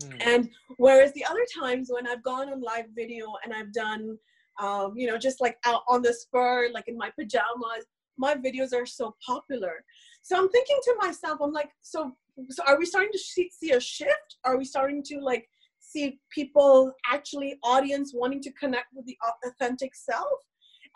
hmm. 0.03 0.13
and 0.21 0.51
whereas 0.77 1.13
the 1.13 1.25
other 1.25 1.45
times 1.61 1.91
when 1.93 2.07
i've 2.07 2.23
gone 2.23 2.49
on 2.49 2.61
live 2.61 2.87
video 2.95 3.27
and 3.45 3.53
i've 3.53 3.73
done 3.73 4.19
um, 4.59 4.95
you 4.97 5.07
know, 5.07 5.19
just 5.19 5.41
like 5.41 5.57
out 5.65 5.83
on 5.89 6.03
the 6.03 6.13
spur, 6.13 6.69
like 6.73 6.89
in 6.89 6.97
my 6.97 7.11
pajamas, 7.19 7.87
my 8.17 8.35
videos 8.35 8.75
are 8.75 8.87
so 8.87 9.15
popular. 9.25 9.85
So 10.23 10.37
I'm 10.37 10.49
thinking 10.49 10.79
to 10.85 10.97
myself, 10.99 11.39
I'm 11.41 11.53
like, 11.53 11.71
so 11.81 12.13
so 12.51 12.63
are 12.67 12.79
we 12.79 12.87
starting 12.87 13.13
to 13.13 13.19
see, 13.19 13.51
see 13.51 13.73
a 13.73 13.81
shift? 13.81 14.37
Are 14.45 14.57
we 14.57 14.65
starting 14.65 15.03
to 15.05 15.21
like 15.21 15.49
see 15.81 16.21
people 16.33 16.93
actually 17.11 17.59
audience 17.65 18.13
wanting 18.15 18.41
to 18.43 18.53
connect 18.53 18.87
with 18.95 19.07
the 19.07 19.17
authentic 19.45 19.95
self? 19.95 20.39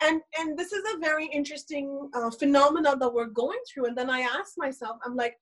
And 0.01 0.21
and 0.37 0.57
this 0.57 0.73
is 0.73 0.83
a 0.93 0.99
very 0.99 1.27
interesting 1.27 2.09
uh, 2.13 2.31
phenomenon 2.31 2.99
that 2.99 3.13
we're 3.13 3.27
going 3.27 3.59
through. 3.71 3.85
And 3.85 3.97
then 3.97 4.09
I 4.09 4.21
ask 4.21 4.53
myself, 4.57 4.97
I'm 5.05 5.15
like, 5.15 5.35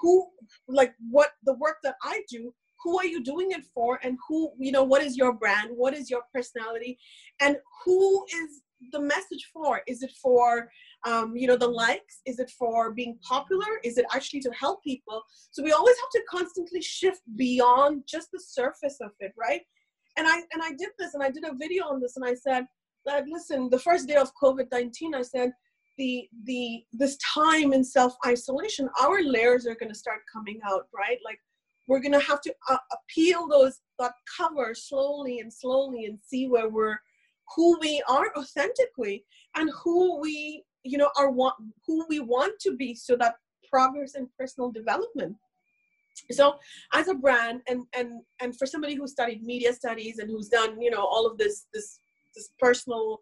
who 0.00 0.26
like 0.68 0.94
what 1.10 1.30
the 1.44 1.54
work 1.54 1.76
that 1.84 1.96
I 2.02 2.22
do 2.28 2.52
who 2.82 2.98
are 2.98 3.06
you 3.06 3.22
doing 3.22 3.50
it 3.52 3.64
for 3.74 3.98
and 4.02 4.18
who 4.28 4.50
you 4.58 4.72
know 4.72 4.82
what 4.82 5.02
is 5.02 5.16
your 5.16 5.32
brand 5.32 5.70
what 5.74 5.94
is 5.94 6.10
your 6.10 6.22
personality 6.32 6.98
and 7.40 7.56
who 7.84 8.24
is 8.42 8.62
the 8.92 9.00
message 9.00 9.50
for? 9.52 9.82
Is 9.86 10.02
it 10.02 10.12
for 10.22 10.70
um, 11.06 11.36
you 11.36 11.46
know 11.46 11.56
the 11.56 11.68
likes? 11.68 12.20
Is 12.26 12.38
it 12.38 12.50
for 12.58 12.92
being 12.92 13.18
popular? 13.22 13.66
Is 13.84 13.98
it 13.98 14.06
actually 14.14 14.40
to 14.40 14.50
help 14.50 14.82
people? 14.82 15.22
So 15.50 15.62
we 15.62 15.72
always 15.72 15.96
have 15.96 16.10
to 16.10 16.22
constantly 16.28 16.82
shift 16.82 17.22
beyond 17.36 18.04
just 18.06 18.30
the 18.32 18.40
surface 18.40 18.98
of 19.00 19.10
it, 19.20 19.32
right? 19.38 19.62
And 20.16 20.26
I 20.26 20.36
and 20.52 20.62
I 20.62 20.70
did 20.70 20.90
this, 20.98 21.14
and 21.14 21.22
I 21.22 21.30
did 21.30 21.44
a 21.44 21.54
video 21.54 21.84
on 21.84 22.00
this, 22.00 22.16
and 22.16 22.24
I 22.24 22.34
said 22.34 22.64
that 23.06 23.26
listen, 23.28 23.70
the 23.70 23.78
first 23.78 24.08
day 24.08 24.16
of 24.16 24.32
COVID 24.42 24.66
nineteen, 24.72 25.14
I 25.14 25.22
said 25.22 25.52
the 25.98 26.28
the 26.44 26.84
this 26.92 27.16
time 27.34 27.72
in 27.72 27.84
self 27.84 28.16
isolation, 28.26 28.88
our 29.00 29.22
layers 29.22 29.66
are 29.66 29.76
going 29.76 29.92
to 29.92 29.98
start 29.98 30.20
coming 30.32 30.60
out, 30.66 30.88
right? 30.94 31.18
Like 31.24 31.40
we're 31.90 31.98
going 31.98 32.12
to 32.12 32.20
have 32.20 32.40
to 32.40 32.54
uh, 32.68 32.76
peel 33.08 33.48
those 33.48 33.80
that 33.98 34.12
cover 34.38 34.74
slowly 34.74 35.40
and 35.40 35.52
slowly 35.52 36.04
and 36.04 36.20
see 36.24 36.46
where 36.46 36.68
we're 36.68 36.98
who 37.56 37.76
we 37.80 38.00
are 38.08 38.32
authentically 38.38 39.24
and 39.56 39.68
who 39.82 40.20
we 40.20 40.62
you 40.84 40.96
know 40.96 41.10
are 41.18 41.32
want 41.32 41.56
who 41.84 42.06
we 42.08 42.20
want 42.20 42.52
to 42.60 42.76
be 42.76 42.94
so 42.94 43.16
that 43.16 43.34
progress 43.68 44.14
and 44.14 44.28
personal 44.38 44.70
development. 44.70 45.34
So 46.30 46.58
as 46.92 47.08
a 47.08 47.14
brand 47.14 47.62
and 47.68 47.80
and 47.92 48.22
and 48.40 48.56
for 48.56 48.66
somebody 48.66 48.94
who 48.94 49.08
studied 49.08 49.42
media 49.42 49.72
studies 49.72 50.20
and 50.20 50.30
who's 50.30 50.48
done 50.48 50.80
you 50.80 50.90
know 50.92 51.04
all 51.04 51.26
of 51.26 51.38
this 51.38 51.66
this 51.74 51.98
this 52.36 52.50
personal 52.60 53.20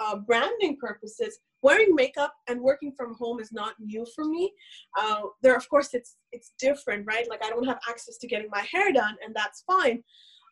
uh, 0.00 0.16
branding 0.16 0.76
purposes 0.80 1.38
wearing 1.62 1.94
makeup 1.94 2.32
and 2.48 2.60
working 2.60 2.92
from 2.96 3.14
home 3.14 3.40
is 3.40 3.52
not 3.52 3.74
new 3.80 4.06
for 4.14 4.24
me. 4.24 4.52
Uh, 4.98 5.22
there 5.42 5.56
of 5.56 5.68
course 5.68 5.90
it's 5.92 6.16
it's 6.32 6.52
different 6.58 7.04
right? 7.06 7.28
Like 7.28 7.44
i 7.44 7.50
don't 7.50 7.66
have 7.66 7.80
access 7.88 8.16
to 8.18 8.26
getting 8.26 8.48
my 8.50 8.64
hair 8.70 8.92
done 8.92 9.16
and 9.24 9.34
that's 9.34 9.62
fine. 9.66 10.02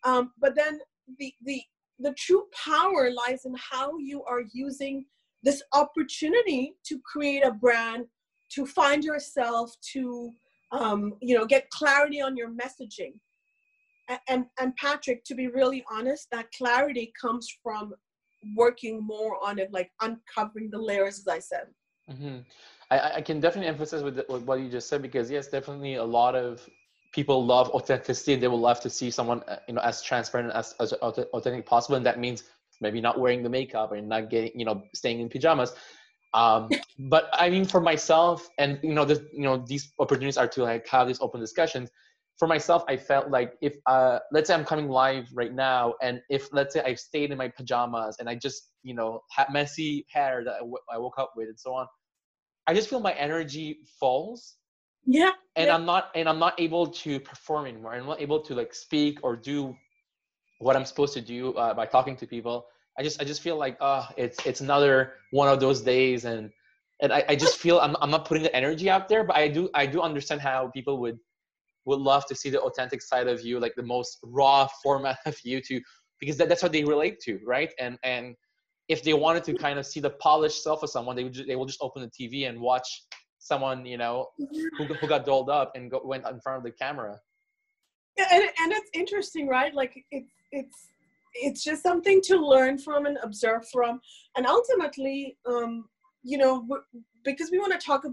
Um, 0.04 0.32
but 0.40 0.54
then 0.54 0.80
the 1.18 1.32
the 1.44 1.62
the 1.98 2.14
true 2.18 2.44
power 2.52 3.10
lies 3.10 3.44
in 3.44 3.54
how 3.56 3.96
you 3.98 4.22
are 4.24 4.42
using 4.52 5.06
this 5.42 5.62
opportunity 5.72 6.74
to 6.84 7.00
create 7.10 7.44
a 7.44 7.52
brand 7.52 8.04
to 8.50 8.66
find 8.66 9.02
yourself 9.04 9.74
to 9.92 10.32
um, 10.72 11.14
you 11.20 11.36
know 11.36 11.46
get 11.46 11.70
clarity 11.70 12.20
on 12.20 12.36
your 12.36 12.50
messaging. 12.50 13.14
And, 14.08 14.20
and 14.28 14.44
and 14.60 14.76
patrick 14.76 15.24
to 15.24 15.34
be 15.34 15.48
really 15.48 15.84
honest 15.90 16.28
that 16.30 16.46
clarity 16.56 17.12
comes 17.20 17.48
from 17.62 17.92
working 18.54 19.04
more 19.04 19.36
on 19.44 19.58
it, 19.58 19.72
like 19.72 19.90
uncovering 20.00 20.70
the 20.70 20.78
layers, 20.78 21.18
as 21.18 21.28
I 21.28 21.38
said. 21.38 21.66
Mm-hmm. 22.10 22.38
I, 22.90 23.16
I 23.16 23.20
can 23.20 23.40
definitely 23.40 23.68
emphasize 23.68 24.02
with, 24.02 24.16
the, 24.16 24.26
with 24.28 24.42
what 24.42 24.60
you 24.60 24.68
just 24.68 24.88
said 24.88 25.02
because 25.02 25.30
yes, 25.30 25.48
definitely 25.48 25.96
a 25.96 26.04
lot 26.04 26.34
of 26.34 26.68
people 27.12 27.44
love 27.44 27.70
authenticity. 27.70 28.36
They 28.36 28.48
will 28.48 28.60
love 28.60 28.80
to 28.80 28.90
see 28.90 29.10
someone 29.10 29.42
uh, 29.48 29.56
you 29.66 29.74
know 29.74 29.80
as 29.80 30.02
transparent 30.02 30.52
as 30.54 30.74
as 30.80 30.92
authentic 30.92 31.66
possible, 31.66 31.96
and 31.96 32.06
that 32.06 32.20
means 32.20 32.44
maybe 32.80 33.00
not 33.00 33.18
wearing 33.18 33.42
the 33.42 33.48
makeup 33.48 33.92
and 33.92 34.08
not 34.08 34.30
getting 34.30 34.58
you 34.58 34.64
know 34.64 34.82
staying 34.94 35.20
in 35.20 35.28
pajamas. 35.28 35.74
Um, 36.34 36.68
but 36.98 37.28
I 37.32 37.50
mean, 37.50 37.64
for 37.64 37.80
myself, 37.80 38.48
and 38.58 38.78
you 38.82 38.94
know, 38.94 39.04
this, 39.04 39.20
you 39.32 39.42
know, 39.42 39.56
these 39.66 39.92
opportunities 39.98 40.36
are 40.36 40.48
to 40.48 40.62
like 40.62 40.86
have 40.88 41.08
these 41.08 41.20
open 41.20 41.40
discussions 41.40 41.90
for 42.38 42.46
myself, 42.46 42.84
I 42.88 42.96
felt 42.96 43.30
like 43.30 43.54
if, 43.62 43.74
uh, 43.86 44.18
let's 44.30 44.48
say 44.48 44.54
I'm 44.54 44.64
coming 44.64 44.88
live 44.88 45.26
right 45.32 45.54
now, 45.54 45.94
and 46.02 46.20
if 46.28 46.52
let's 46.52 46.74
say 46.74 46.82
I 46.82 46.94
stayed 46.94 47.30
in 47.30 47.38
my 47.38 47.48
pajamas 47.48 48.16
and 48.18 48.28
I 48.28 48.34
just, 48.34 48.70
you 48.82 48.94
know, 48.94 49.22
had 49.30 49.46
messy 49.50 50.06
hair 50.12 50.44
that 50.44 50.54
I, 50.54 50.58
w- 50.58 50.76
I 50.92 50.98
woke 50.98 51.18
up 51.18 51.32
with 51.36 51.48
and 51.48 51.58
so 51.58 51.72
on, 51.74 51.86
I 52.66 52.74
just 52.74 52.90
feel 52.90 53.00
my 53.00 53.12
energy 53.12 53.78
falls. 53.98 54.56
Yeah. 55.06 55.30
And 55.54 55.68
yeah. 55.68 55.74
I'm 55.74 55.86
not, 55.86 56.10
and 56.14 56.28
I'm 56.28 56.38
not 56.38 56.60
able 56.60 56.88
to 56.88 57.20
perform 57.20 57.66
anymore. 57.66 57.94
I'm 57.94 58.06
not 58.06 58.20
able 58.20 58.40
to 58.40 58.54
like 58.54 58.74
speak 58.74 59.20
or 59.22 59.34
do 59.36 59.74
what 60.58 60.76
I'm 60.76 60.84
supposed 60.84 61.14
to 61.14 61.20
do 61.20 61.54
uh, 61.54 61.72
by 61.72 61.86
talking 61.86 62.16
to 62.16 62.26
people. 62.26 62.66
I 62.98 63.02
just, 63.02 63.20
I 63.20 63.24
just 63.24 63.40
feel 63.40 63.56
like, 63.56 63.76
oh, 63.80 64.06
it's, 64.16 64.44
it's 64.44 64.60
another 64.60 65.14
one 65.30 65.48
of 65.48 65.60
those 65.60 65.80
days, 65.82 66.24
and, 66.24 66.50
and 67.00 67.12
I, 67.12 67.24
I 67.28 67.36
just 67.36 67.58
feel 67.58 67.78
I'm, 67.78 67.94
I'm 68.00 68.10
not 68.10 68.24
putting 68.26 68.42
the 68.42 68.54
energy 68.56 68.88
out 68.88 69.06
there. 69.08 69.22
But 69.22 69.36
I 69.36 69.48
do, 69.48 69.68
I 69.74 69.86
do 69.86 70.00
understand 70.00 70.40
how 70.40 70.70
people 70.74 70.98
would 71.00 71.18
would 71.86 72.00
love 72.00 72.26
to 72.26 72.34
see 72.34 72.50
the 72.50 72.60
authentic 72.60 73.00
side 73.00 73.28
of 73.28 73.40
you, 73.42 73.58
like 73.58 73.74
the 73.76 73.82
most 73.82 74.18
raw 74.22 74.68
format 74.82 75.18
of 75.26 75.36
you 75.44 75.60
to, 75.62 75.80
because 76.20 76.36
that, 76.36 76.48
that's 76.48 76.62
what 76.62 76.72
they 76.72 76.84
relate 76.84 77.20
to, 77.20 77.38
right? 77.44 77.72
And 77.78 77.98
and 78.02 78.34
if 78.88 79.02
they 79.02 79.14
wanted 79.14 79.42
to 79.44 79.54
kind 79.54 79.78
of 79.78 79.86
see 79.86 80.00
the 80.00 80.10
polished 80.10 80.62
self 80.62 80.82
of 80.82 80.90
someone, 80.90 81.16
they 81.16 81.24
would 81.24 81.32
just, 81.32 81.48
they 81.48 81.56
will 81.56 81.66
just 81.66 81.82
open 81.82 82.02
the 82.02 82.08
TV 82.08 82.48
and 82.48 82.60
watch 82.60 83.04
someone, 83.38 83.84
you 83.84 83.96
know, 83.96 84.28
who, 84.38 84.84
who 84.84 85.08
got 85.08 85.24
dolled 85.24 85.50
up 85.50 85.72
and 85.74 85.90
go, 85.90 86.00
went 86.04 86.26
in 86.26 86.40
front 86.40 86.58
of 86.58 86.64
the 86.64 86.70
camera. 86.70 87.18
Yeah, 88.16 88.26
and, 88.32 88.42
and 88.42 88.72
it's 88.72 88.90
interesting, 88.94 89.48
right? 89.48 89.74
Like 89.74 90.04
it's 90.10 90.32
it's 90.52 90.88
it's 91.34 91.64
just 91.64 91.82
something 91.82 92.20
to 92.22 92.36
learn 92.36 92.78
from 92.78 93.06
and 93.06 93.18
observe 93.22 93.68
from, 93.72 94.00
and 94.36 94.46
ultimately, 94.46 95.36
um, 95.46 95.84
you 96.22 96.38
know, 96.38 96.66
because 97.24 97.50
we 97.50 97.58
want 97.58 97.78
to 97.78 97.84
talk 97.84 98.04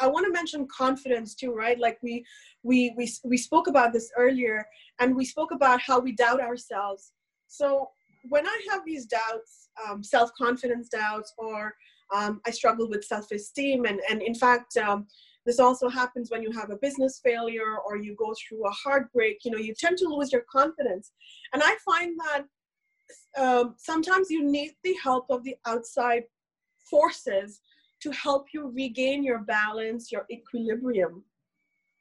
I 0.00 0.06
want 0.06 0.26
to 0.26 0.32
mention 0.32 0.66
confidence 0.74 1.34
too, 1.34 1.52
right? 1.52 1.78
Like 1.78 1.98
we 2.02 2.24
we 2.62 2.94
we 2.96 3.12
we 3.24 3.36
spoke 3.36 3.68
about 3.68 3.92
this 3.92 4.10
earlier, 4.16 4.66
and 4.98 5.14
we 5.14 5.24
spoke 5.24 5.52
about 5.52 5.80
how 5.80 6.00
we 6.00 6.12
doubt 6.12 6.40
ourselves. 6.40 7.12
So 7.48 7.90
when 8.28 8.46
I 8.46 8.60
have 8.70 8.82
these 8.84 9.06
doubts, 9.06 9.68
um, 9.86 10.02
self 10.02 10.30
confidence 10.34 10.88
doubts, 10.88 11.32
or 11.38 11.74
um, 12.14 12.40
I 12.46 12.50
struggle 12.50 12.88
with 12.88 13.04
self 13.04 13.30
esteem, 13.30 13.84
and 13.84 14.00
and 14.10 14.22
in 14.22 14.34
fact. 14.34 14.76
Um, 14.76 15.06
this 15.46 15.58
also 15.58 15.88
happens 15.88 16.30
when 16.30 16.42
you 16.42 16.52
have 16.52 16.68
a 16.68 16.76
business 16.76 17.18
failure 17.24 17.78
or 17.86 17.96
you 17.96 18.14
go 18.14 18.34
through 18.34 18.66
a 18.66 18.70
heartbreak. 18.70 19.38
You 19.42 19.52
know, 19.52 19.58
you 19.58 19.74
tend 19.74 19.96
to 19.98 20.06
lose 20.06 20.30
your 20.32 20.44
confidence. 20.52 21.12
And 21.54 21.62
I 21.64 21.76
find 21.82 22.14
that 22.20 22.44
um, 23.38 23.74
sometimes 23.78 24.30
you 24.30 24.44
need 24.44 24.72
the 24.84 24.94
help 25.02 25.26
of 25.30 25.42
the 25.44 25.56
outside 25.66 26.24
forces 26.90 27.60
to 28.02 28.10
help 28.12 28.46
you 28.52 28.70
regain 28.70 29.22
your 29.22 29.40
balance, 29.40 30.10
your 30.10 30.26
equilibrium. 30.30 31.24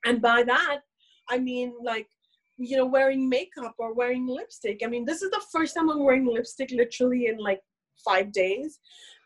And 0.06 0.22
by 0.22 0.44
that, 0.44 0.80
I 1.30 1.38
mean 1.40 1.74
like, 1.84 2.08
you 2.58 2.78
know, 2.78 2.86
wearing 2.86 3.30
makeup 3.30 3.76
or 3.78 3.94
wearing 3.94 4.28
lipstick. 4.28 4.82
I 4.84 4.88
mean, 4.88 5.06
this 5.06 5.22
is 5.22 5.32
the 5.32 5.44
first 5.52 5.76
time 5.76 5.90
I'm 5.90 6.04
wearing 6.04 6.26
lipstick 6.26 6.72
literally 6.72 7.28
in 7.28 7.38
like 7.38 7.62
five 8.06 8.32
days. 8.32 8.80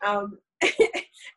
Um, 0.04 0.38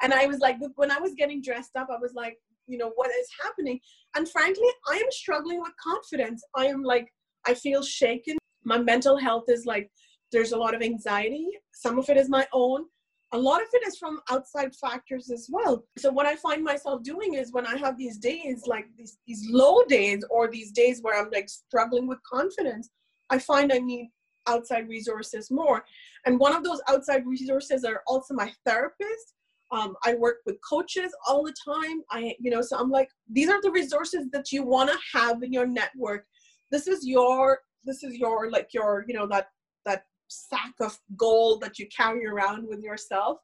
and 0.02 0.14
I 0.14 0.26
was 0.26 0.40
like, 0.40 0.58
when 0.76 0.92
I 0.92 1.00
was 1.00 1.14
getting 1.16 1.42
dressed 1.42 1.76
up, 1.76 1.88
I 1.92 2.00
was 2.00 2.14
like, 2.14 2.38
you 2.68 2.78
know, 2.78 2.92
what 2.96 3.10
is 3.10 3.28
happening? 3.42 3.80
And 4.16 4.30
frankly, 4.30 4.68
I 4.90 4.96
am 4.96 5.12
struggling 5.12 5.62
with 5.62 5.72
confidence. 5.82 6.44
I 6.56 6.66
am 6.66 6.84
like, 6.84 7.08
I 7.46 7.54
feel 7.54 7.82
shaken. 7.82 8.38
My 8.64 8.78
mental 8.78 9.18
health 9.18 9.46
is 9.48 9.66
like, 9.66 9.90
there's 10.32 10.52
a 10.52 10.58
lot 10.58 10.76
of 10.76 10.82
anxiety. 10.82 11.48
Some 11.74 11.98
of 11.98 12.10
it 12.10 12.18
is 12.18 12.30
my 12.30 12.46
own 12.54 12.86
a 13.34 13.38
lot 13.38 13.62
of 13.62 13.68
it 13.74 13.86
is 13.86 13.98
from 13.98 14.22
outside 14.32 14.74
factors 14.76 15.30
as 15.30 15.50
well. 15.52 15.84
So 15.98 16.12
what 16.12 16.26
I 16.26 16.36
find 16.38 16.64
myself 16.64 17.04
doing 17.04 17.34
is 17.34 17.52
when 17.52 17.66
I 17.66 17.76
have 17.78 17.98
these 17.98 18.18
days, 18.18 18.64
like 18.68 18.86
these, 18.98 19.18
these 19.28 19.46
low 19.50 19.84
days 19.84 20.24
or 20.30 20.50
these 20.50 20.72
days 20.72 21.02
where 21.02 21.20
I'm 21.20 21.30
like 21.32 21.50
struggling 21.50 22.08
with 22.08 22.20
confidence, 22.24 22.90
I 23.30 23.40
find 23.40 23.74
I 23.74 23.80
need 23.80 24.12
outside 24.48 24.88
resources 24.88 25.52
more. 25.52 25.84
And 26.26 26.40
one 26.40 26.56
of 26.56 26.64
those 26.64 26.82
outside 26.88 27.26
resources 27.26 27.84
are 27.84 28.02
also 28.08 28.34
my 28.34 28.52
therapist. 28.66 29.34
Um, 29.72 29.98
I 30.06 30.16
work 30.16 30.38
with 30.46 30.56
coaches 30.68 31.14
all 31.28 31.44
the 31.44 31.54
time. 31.66 32.04
I, 32.10 32.34
you 32.40 32.50
know, 32.50 32.62
so 32.62 32.78
I'm 32.78 32.90
like, 32.90 33.10
these 33.30 33.50
are 33.50 33.62
the 33.62 33.72
resources 33.72 34.28
that 34.32 34.54
you 34.54 34.64
want 34.64 34.90
to 34.90 34.98
have 35.14 35.44
in 35.44 35.52
your 35.52 35.68
network. 35.68 36.26
This 36.72 36.88
is 36.88 37.06
your, 37.06 37.60
this 37.84 38.04
is 38.04 38.16
your, 38.16 38.50
like 38.50 38.70
your, 38.74 39.04
you 39.06 39.14
know, 39.14 39.28
that, 39.28 39.50
that 39.86 40.04
sack 40.28 40.74
of 40.82 40.98
gold 41.18 41.62
that 41.62 41.80
you 41.80 41.88
carry 41.96 42.26
around 42.26 42.68
with 42.68 42.82
yourself. 42.82 43.40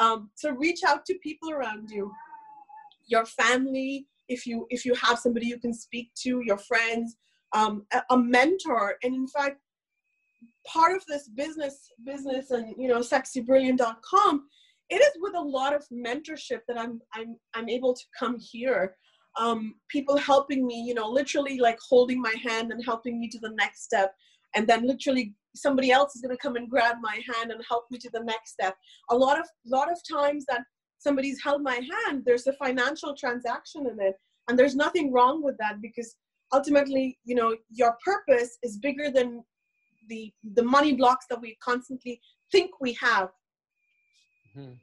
Um, 0.00 0.30
so 0.34 0.50
reach 0.50 0.80
out 0.86 1.04
to 1.06 1.14
people 1.22 1.50
around 1.50 1.90
you, 1.90 2.10
your 3.06 3.26
family, 3.26 4.06
if 4.28 4.46
you 4.46 4.66
if 4.70 4.84
you 4.84 4.94
have 4.94 5.18
somebody 5.18 5.46
you 5.46 5.58
can 5.58 5.74
speak 5.74 6.10
to, 6.22 6.40
your 6.44 6.58
friends, 6.58 7.16
um, 7.52 7.86
a, 7.92 8.02
a 8.10 8.18
mentor, 8.18 8.96
and 9.02 9.14
in 9.14 9.28
fact, 9.28 9.58
part 10.66 10.96
of 10.96 11.04
this 11.06 11.28
business 11.28 11.90
business 12.04 12.50
and 12.50 12.74
you 12.78 12.88
know 12.88 13.00
sexybrilliant.com 13.00 14.46
it 14.90 14.96
is 14.96 15.12
with 15.20 15.34
a 15.34 15.40
lot 15.40 15.74
of 15.74 15.84
mentorship 15.92 16.60
that 16.66 16.78
i'm 16.78 17.00
i'm 17.14 17.36
i'm 17.54 17.68
able 17.68 17.94
to 17.94 18.04
come 18.18 18.38
here 18.38 18.96
um, 19.36 19.74
people 19.88 20.16
helping 20.16 20.64
me 20.64 20.80
you 20.80 20.94
know 20.94 21.08
literally 21.08 21.58
like 21.58 21.78
holding 21.88 22.20
my 22.20 22.34
hand 22.42 22.70
and 22.70 22.84
helping 22.84 23.18
me 23.18 23.28
to 23.28 23.38
the 23.40 23.50
next 23.50 23.84
step 23.84 24.14
and 24.54 24.66
then 24.66 24.86
literally 24.86 25.34
somebody 25.54 25.90
else 25.90 26.16
is 26.16 26.22
going 26.22 26.34
to 26.34 26.40
come 26.42 26.56
and 26.56 26.68
grab 26.68 26.96
my 27.00 27.20
hand 27.32 27.50
and 27.50 27.62
help 27.68 27.84
me 27.90 27.98
to 27.98 28.10
the 28.10 28.22
next 28.24 28.52
step. 28.52 28.76
A 29.10 29.16
lot 29.16 29.38
of 29.38 29.46
lot 29.66 29.90
of 29.90 29.98
times 30.10 30.44
that 30.48 30.62
somebody's 30.98 31.40
held 31.42 31.62
my 31.62 31.78
hand 31.92 32.22
there's 32.24 32.46
a 32.46 32.52
financial 32.54 33.14
transaction 33.14 33.86
in 33.86 33.96
it 34.00 34.14
and 34.48 34.58
there's 34.58 34.74
nothing 34.74 35.12
wrong 35.12 35.42
with 35.42 35.56
that 35.58 35.80
because 35.86 36.16
ultimately 36.52 37.18
you 37.24 37.34
know 37.34 37.54
your 37.70 37.96
purpose 38.04 38.58
is 38.62 38.78
bigger 38.78 39.10
than 39.10 39.28
the 40.08 40.32
the 40.58 40.62
money 40.62 40.92
blocks 40.94 41.26
that 41.30 41.40
we 41.40 41.56
constantly 41.62 42.20
think 42.52 42.70
we 42.80 42.92
have. 43.08 43.28
Mm-hmm. 44.56 44.74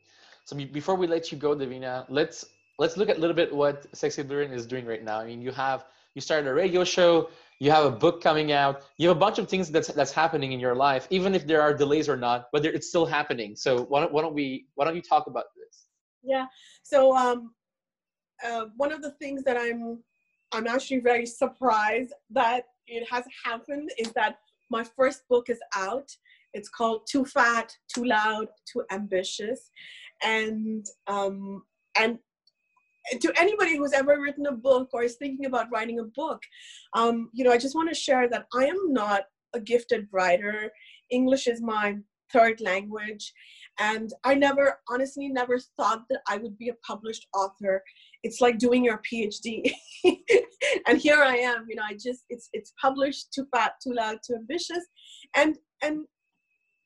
so 0.46 0.56
before 0.80 0.96
we 0.96 1.08
let 1.08 1.32
you 1.32 1.38
go 1.38 1.56
davina 1.56 2.06
let's 2.10 2.46
let's 2.80 2.98
look 2.98 3.10
at 3.10 3.18
a 3.18 3.22
little 3.24 3.40
bit 3.42 3.54
what 3.62 3.86
sexy 3.96 4.24
brilliant 4.24 4.54
is 4.54 4.66
doing 4.66 4.86
right 4.86 5.04
now. 5.04 5.18
I 5.20 5.26
mean 5.26 5.42
you 5.42 5.52
have 5.52 5.86
you 6.16 6.22
started 6.22 6.48
a 6.48 6.54
radio 6.54 6.84
show 6.84 7.30
you 7.62 7.70
have 7.70 7.86
a 7.86 7.92
book 7.92 8.24
coming 8.24 8.52
out. 8.52 8.82
You 8.98 9.08
have 9.10 9.18
a 9.18 9.20
bunch 9.20 9.38
of 9.38 9.48
things 9.48 9.70
that's 9.70 9.90
that's 9.90 10.12
happening 10.12 10.52
in 10.52 10.60
your 10.60 10.74
life 10.74 11.08
even 11.12 11.36
if 11.36 11.46
there 11.46 11.62
are 11.62 11.74
delays 11.76 12.10
or 12.10 12.18
not 12.18 12.48
but 12.52 12.66
it's 12.66 12.88
still 12.90 13.06
happening. 13.06 13.56
So 13.56 13.84
why 13.84 14.00
don't, 14.02 14.12
why 14.12 14.22
don't 14.24 14.34
we 14.34 14.66
why 14.74 14.86
don't 14.86 14.96
you 14.96 15.04
talk 15.04 15.28
about 15.28 15.46
this? 15.56 15.86
Yeah. 16.24 16.48
So 16.82 17.16
um 17.16 17.54
uh, 18.44 18.66
one 18.78 18.92
of 18.92 19.04
the 19.04 19.12
things 19.22 19.44
that 19.44 19.56
i'm 19.56 20.00
i'm 20.52 20.66
actually 20.66 21.02
very 21.12 21.28
surprised 21.28 22.12
that 22.32 22.64
it 22.88 23.08
has 23.08 23.24
happened 23.46 23.92
is 24.00 24.12
that 24.14 24.40
my 24.72 24.84
first 24.84 25.28
book 25.30 25.48
is 25.48 25.60
out. 25.76 26.10
It's 26.54 26.70
called 26.70 27.02
too 27.12 27.26
fat 27.26 27.78
too 27.94 28.06
loud 28.06 28.48
too 28.72 28.84
ambitious. 28.92 29.70
And 30.24 30.84
um 31.06 31.64
and 31.96 32.18
to 33.20 33.34
anybody 33.38 33.78
who's 33.78 33.94
ever 33.94 34.20
written 34.22 34.46
a 34.46 34.52
book 34.52 34.90
or 34.94 35.04
is 35.04 35.16
thinking 35.16 35.46
about 35.46 35.72
writing 35.72 36.00
a 36.00 36.04
book, 36.04 36.42
um, 36.94 37.30
you 37.34 37.44
know, 37.44 37.52
I 37.52 37.58
just 37.58 37.76
want 37.76 37.90
to 37.90 37.96
share 37.96 38.30
that 38.30 38.46
I 38.56 38.66
am 38.66 38.94
not 38.94 39.24
a 39.54 39.60
gifted 39.60 40.08
writer. 40.12 40.72
English 41.10 41.48
is 41.48 41.62
my 41.62 41.98
third 42.32 42.62
language. 42.62 43.34
And 43.80 44.14
I 44.24 44.36
never, 44.36 44.80
honestly, 44.90 45.28
never 45.30 45.58
thought 45.78 46.04
that 46.10 46.22
I 46.28 46.38
would 46.38 46.58
be 46.58 46.70
a 46.70 46.76
published 46.86 47.28
author. 47.34 47.84
It's 48.24 48.42
like 48.42 48.58
doing 48.58 48.86
your 48.86 49.02
PhD. 49.12 49.72
and 50.88 50.98
here 50.98 51.22
I 51.22 51.38
am, 51.38 51.66
you 51.68 51.76
know, 51.76 51.84
I 51.88 51.94
just, 51.94 52.26
it's, 52.30 52.50
it's 52.54 52.74
published 52.82 53.34
too 53.34 53.48
fat, 53.54 53.74
too 53.84 53.94
loud, 53.94 54.20
too 54.26 54.36
ambitious. 54.36 54.86
And, 55.36 55.58
and 55.82 56.06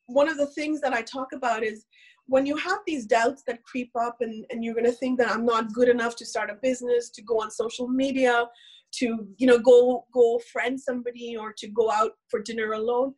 one 0.08 0.30
of 0.30 0.38
the 0.38 0.48
things 0.48 0.82
that 0.82 0.94
I 0.94 1.02
talk 1.02 1.28
about 1.34 1.64
is 1.64 1.86
when 2.28 2.46
you 2.46 2.56
have 2.58 2.80
these 2.88 3.06
doubts 3.06 3.44
that 3.46 3.64
creep 3.64 3.92
up 4.00 4.18
and, 4.22 4.46
and 4.50 4.64
you're 4.64 4.74
going 4.74 4.86
to 4.86 4.92
think 4.92 5.18
that 5.20 5.30
i'm 5.30 5.46
not 5.46 5.74
good 5.74 5.90
enough 5.90 6.16
to 6.16 6.26
start 6.26 6.50
a 6.50 6.56
business 6.62 7.10
to 7.10 7.22
go 7.22 7.42
on 7.42 7.52
social 7.52 7.88
media 7.88 8.46
to 8.92 9.28
you 9.38 9.48
know 9.48 9.60
go 9.60 10.06
go 10.14 10.40
friend 10.52 10.80
somebody 10.80 11.36
or 11.38 11.54
to 11.58 11.68
go 11.68 11.92
out 11.92 12.12
for 12.30 12.42
dinner 12.42 12.74
alone 12.74 13.14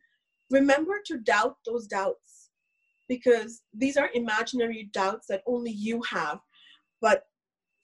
remember 0.50 1.00
to 1.06 1.18
doubt 1.18 1.56
those 1.66 1.86
doubts. 1.86 2.50
Because 3.08 3.62
these 3.72 3.96
are 3.96 4.10
imaginary 4.14 4.90
doubts 4.92 5.26
that 5.28 5.42
only 5.46 5.70
you 5.70 6.02
have. 6.10 6.40
But 7.00 7.24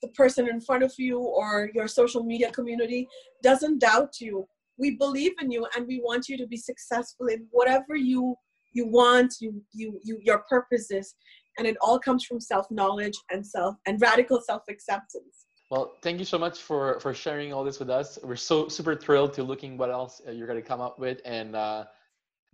the 0.02 0.08
person 0.08 0.48
in 0.48 0.60
front 0.60 0.82
of 0.82 0.92
you 0.98 1.18
or 1.18 1.70
your 1.74 1.88
social 1.88 2.22
media 2.22 2.50
community 2.50 3.08
doesn't 3.42 3.78
doubt 3.78 4.20
you. 4.20 4.46
We 4.76 4.96
believe 4.96 5.32
in 5.40 5.50
you 5.50 5.66
and 5.74 5.86
we 5.86 6.00
want 6.00 6.28
you 6.28 6.36
to 6.36 6.46
be 6.46 6.58
successful 6.58 7.28
in 7.28 7.46
whatever 7.52 7.96
you 7.96 8.36
you 8.74 8.86
want, 8.86 9.34
you 9.40 9.62
you 9.72 9.98
you 10.04 10.18
your 10.22 10.44
purposes 10.48 11.14
and 11.58 11.66
it 11.66 11.76
all 11.80 11.98
comes 11.98 12.24
from 12.24 12.40
self 12.40 12.70
knowledge 12.70 13.14
and 13.30 13.46
self 13.46 13.76
and 13.86 14.00
radical 14.00 14.40
self 14.40 14.62
acceptance. 14.68 15.46
Well, 15.70 15.96
thank 16.02 16.18
you 16.18 16.24
so 16.24 16.38
much 16.38 16.60
for 16.60 17.00
for 17.00 17.14
sharing 17.14 17.52
all 17.52 17.64
this 17.64 17.78
with 17.78 17.90
us. 17.90 18.18
We're 18.22 18.36
so 18.36 18.68
super 18.68 18.94
thrilled 18.94 19.32
to 19.34 19.42
looking 19.42 19.76
what 19.76 19.90
else 19.90 20.20
uh, 20.26 20.30
you're 20.30 20.46
going 20.46 20.60
to 20.60 20.68
come 20.68 20.80
up 20.80 20.98
with, 20.98 21.20
and 21.24 21.56
uh, 21.56 21.84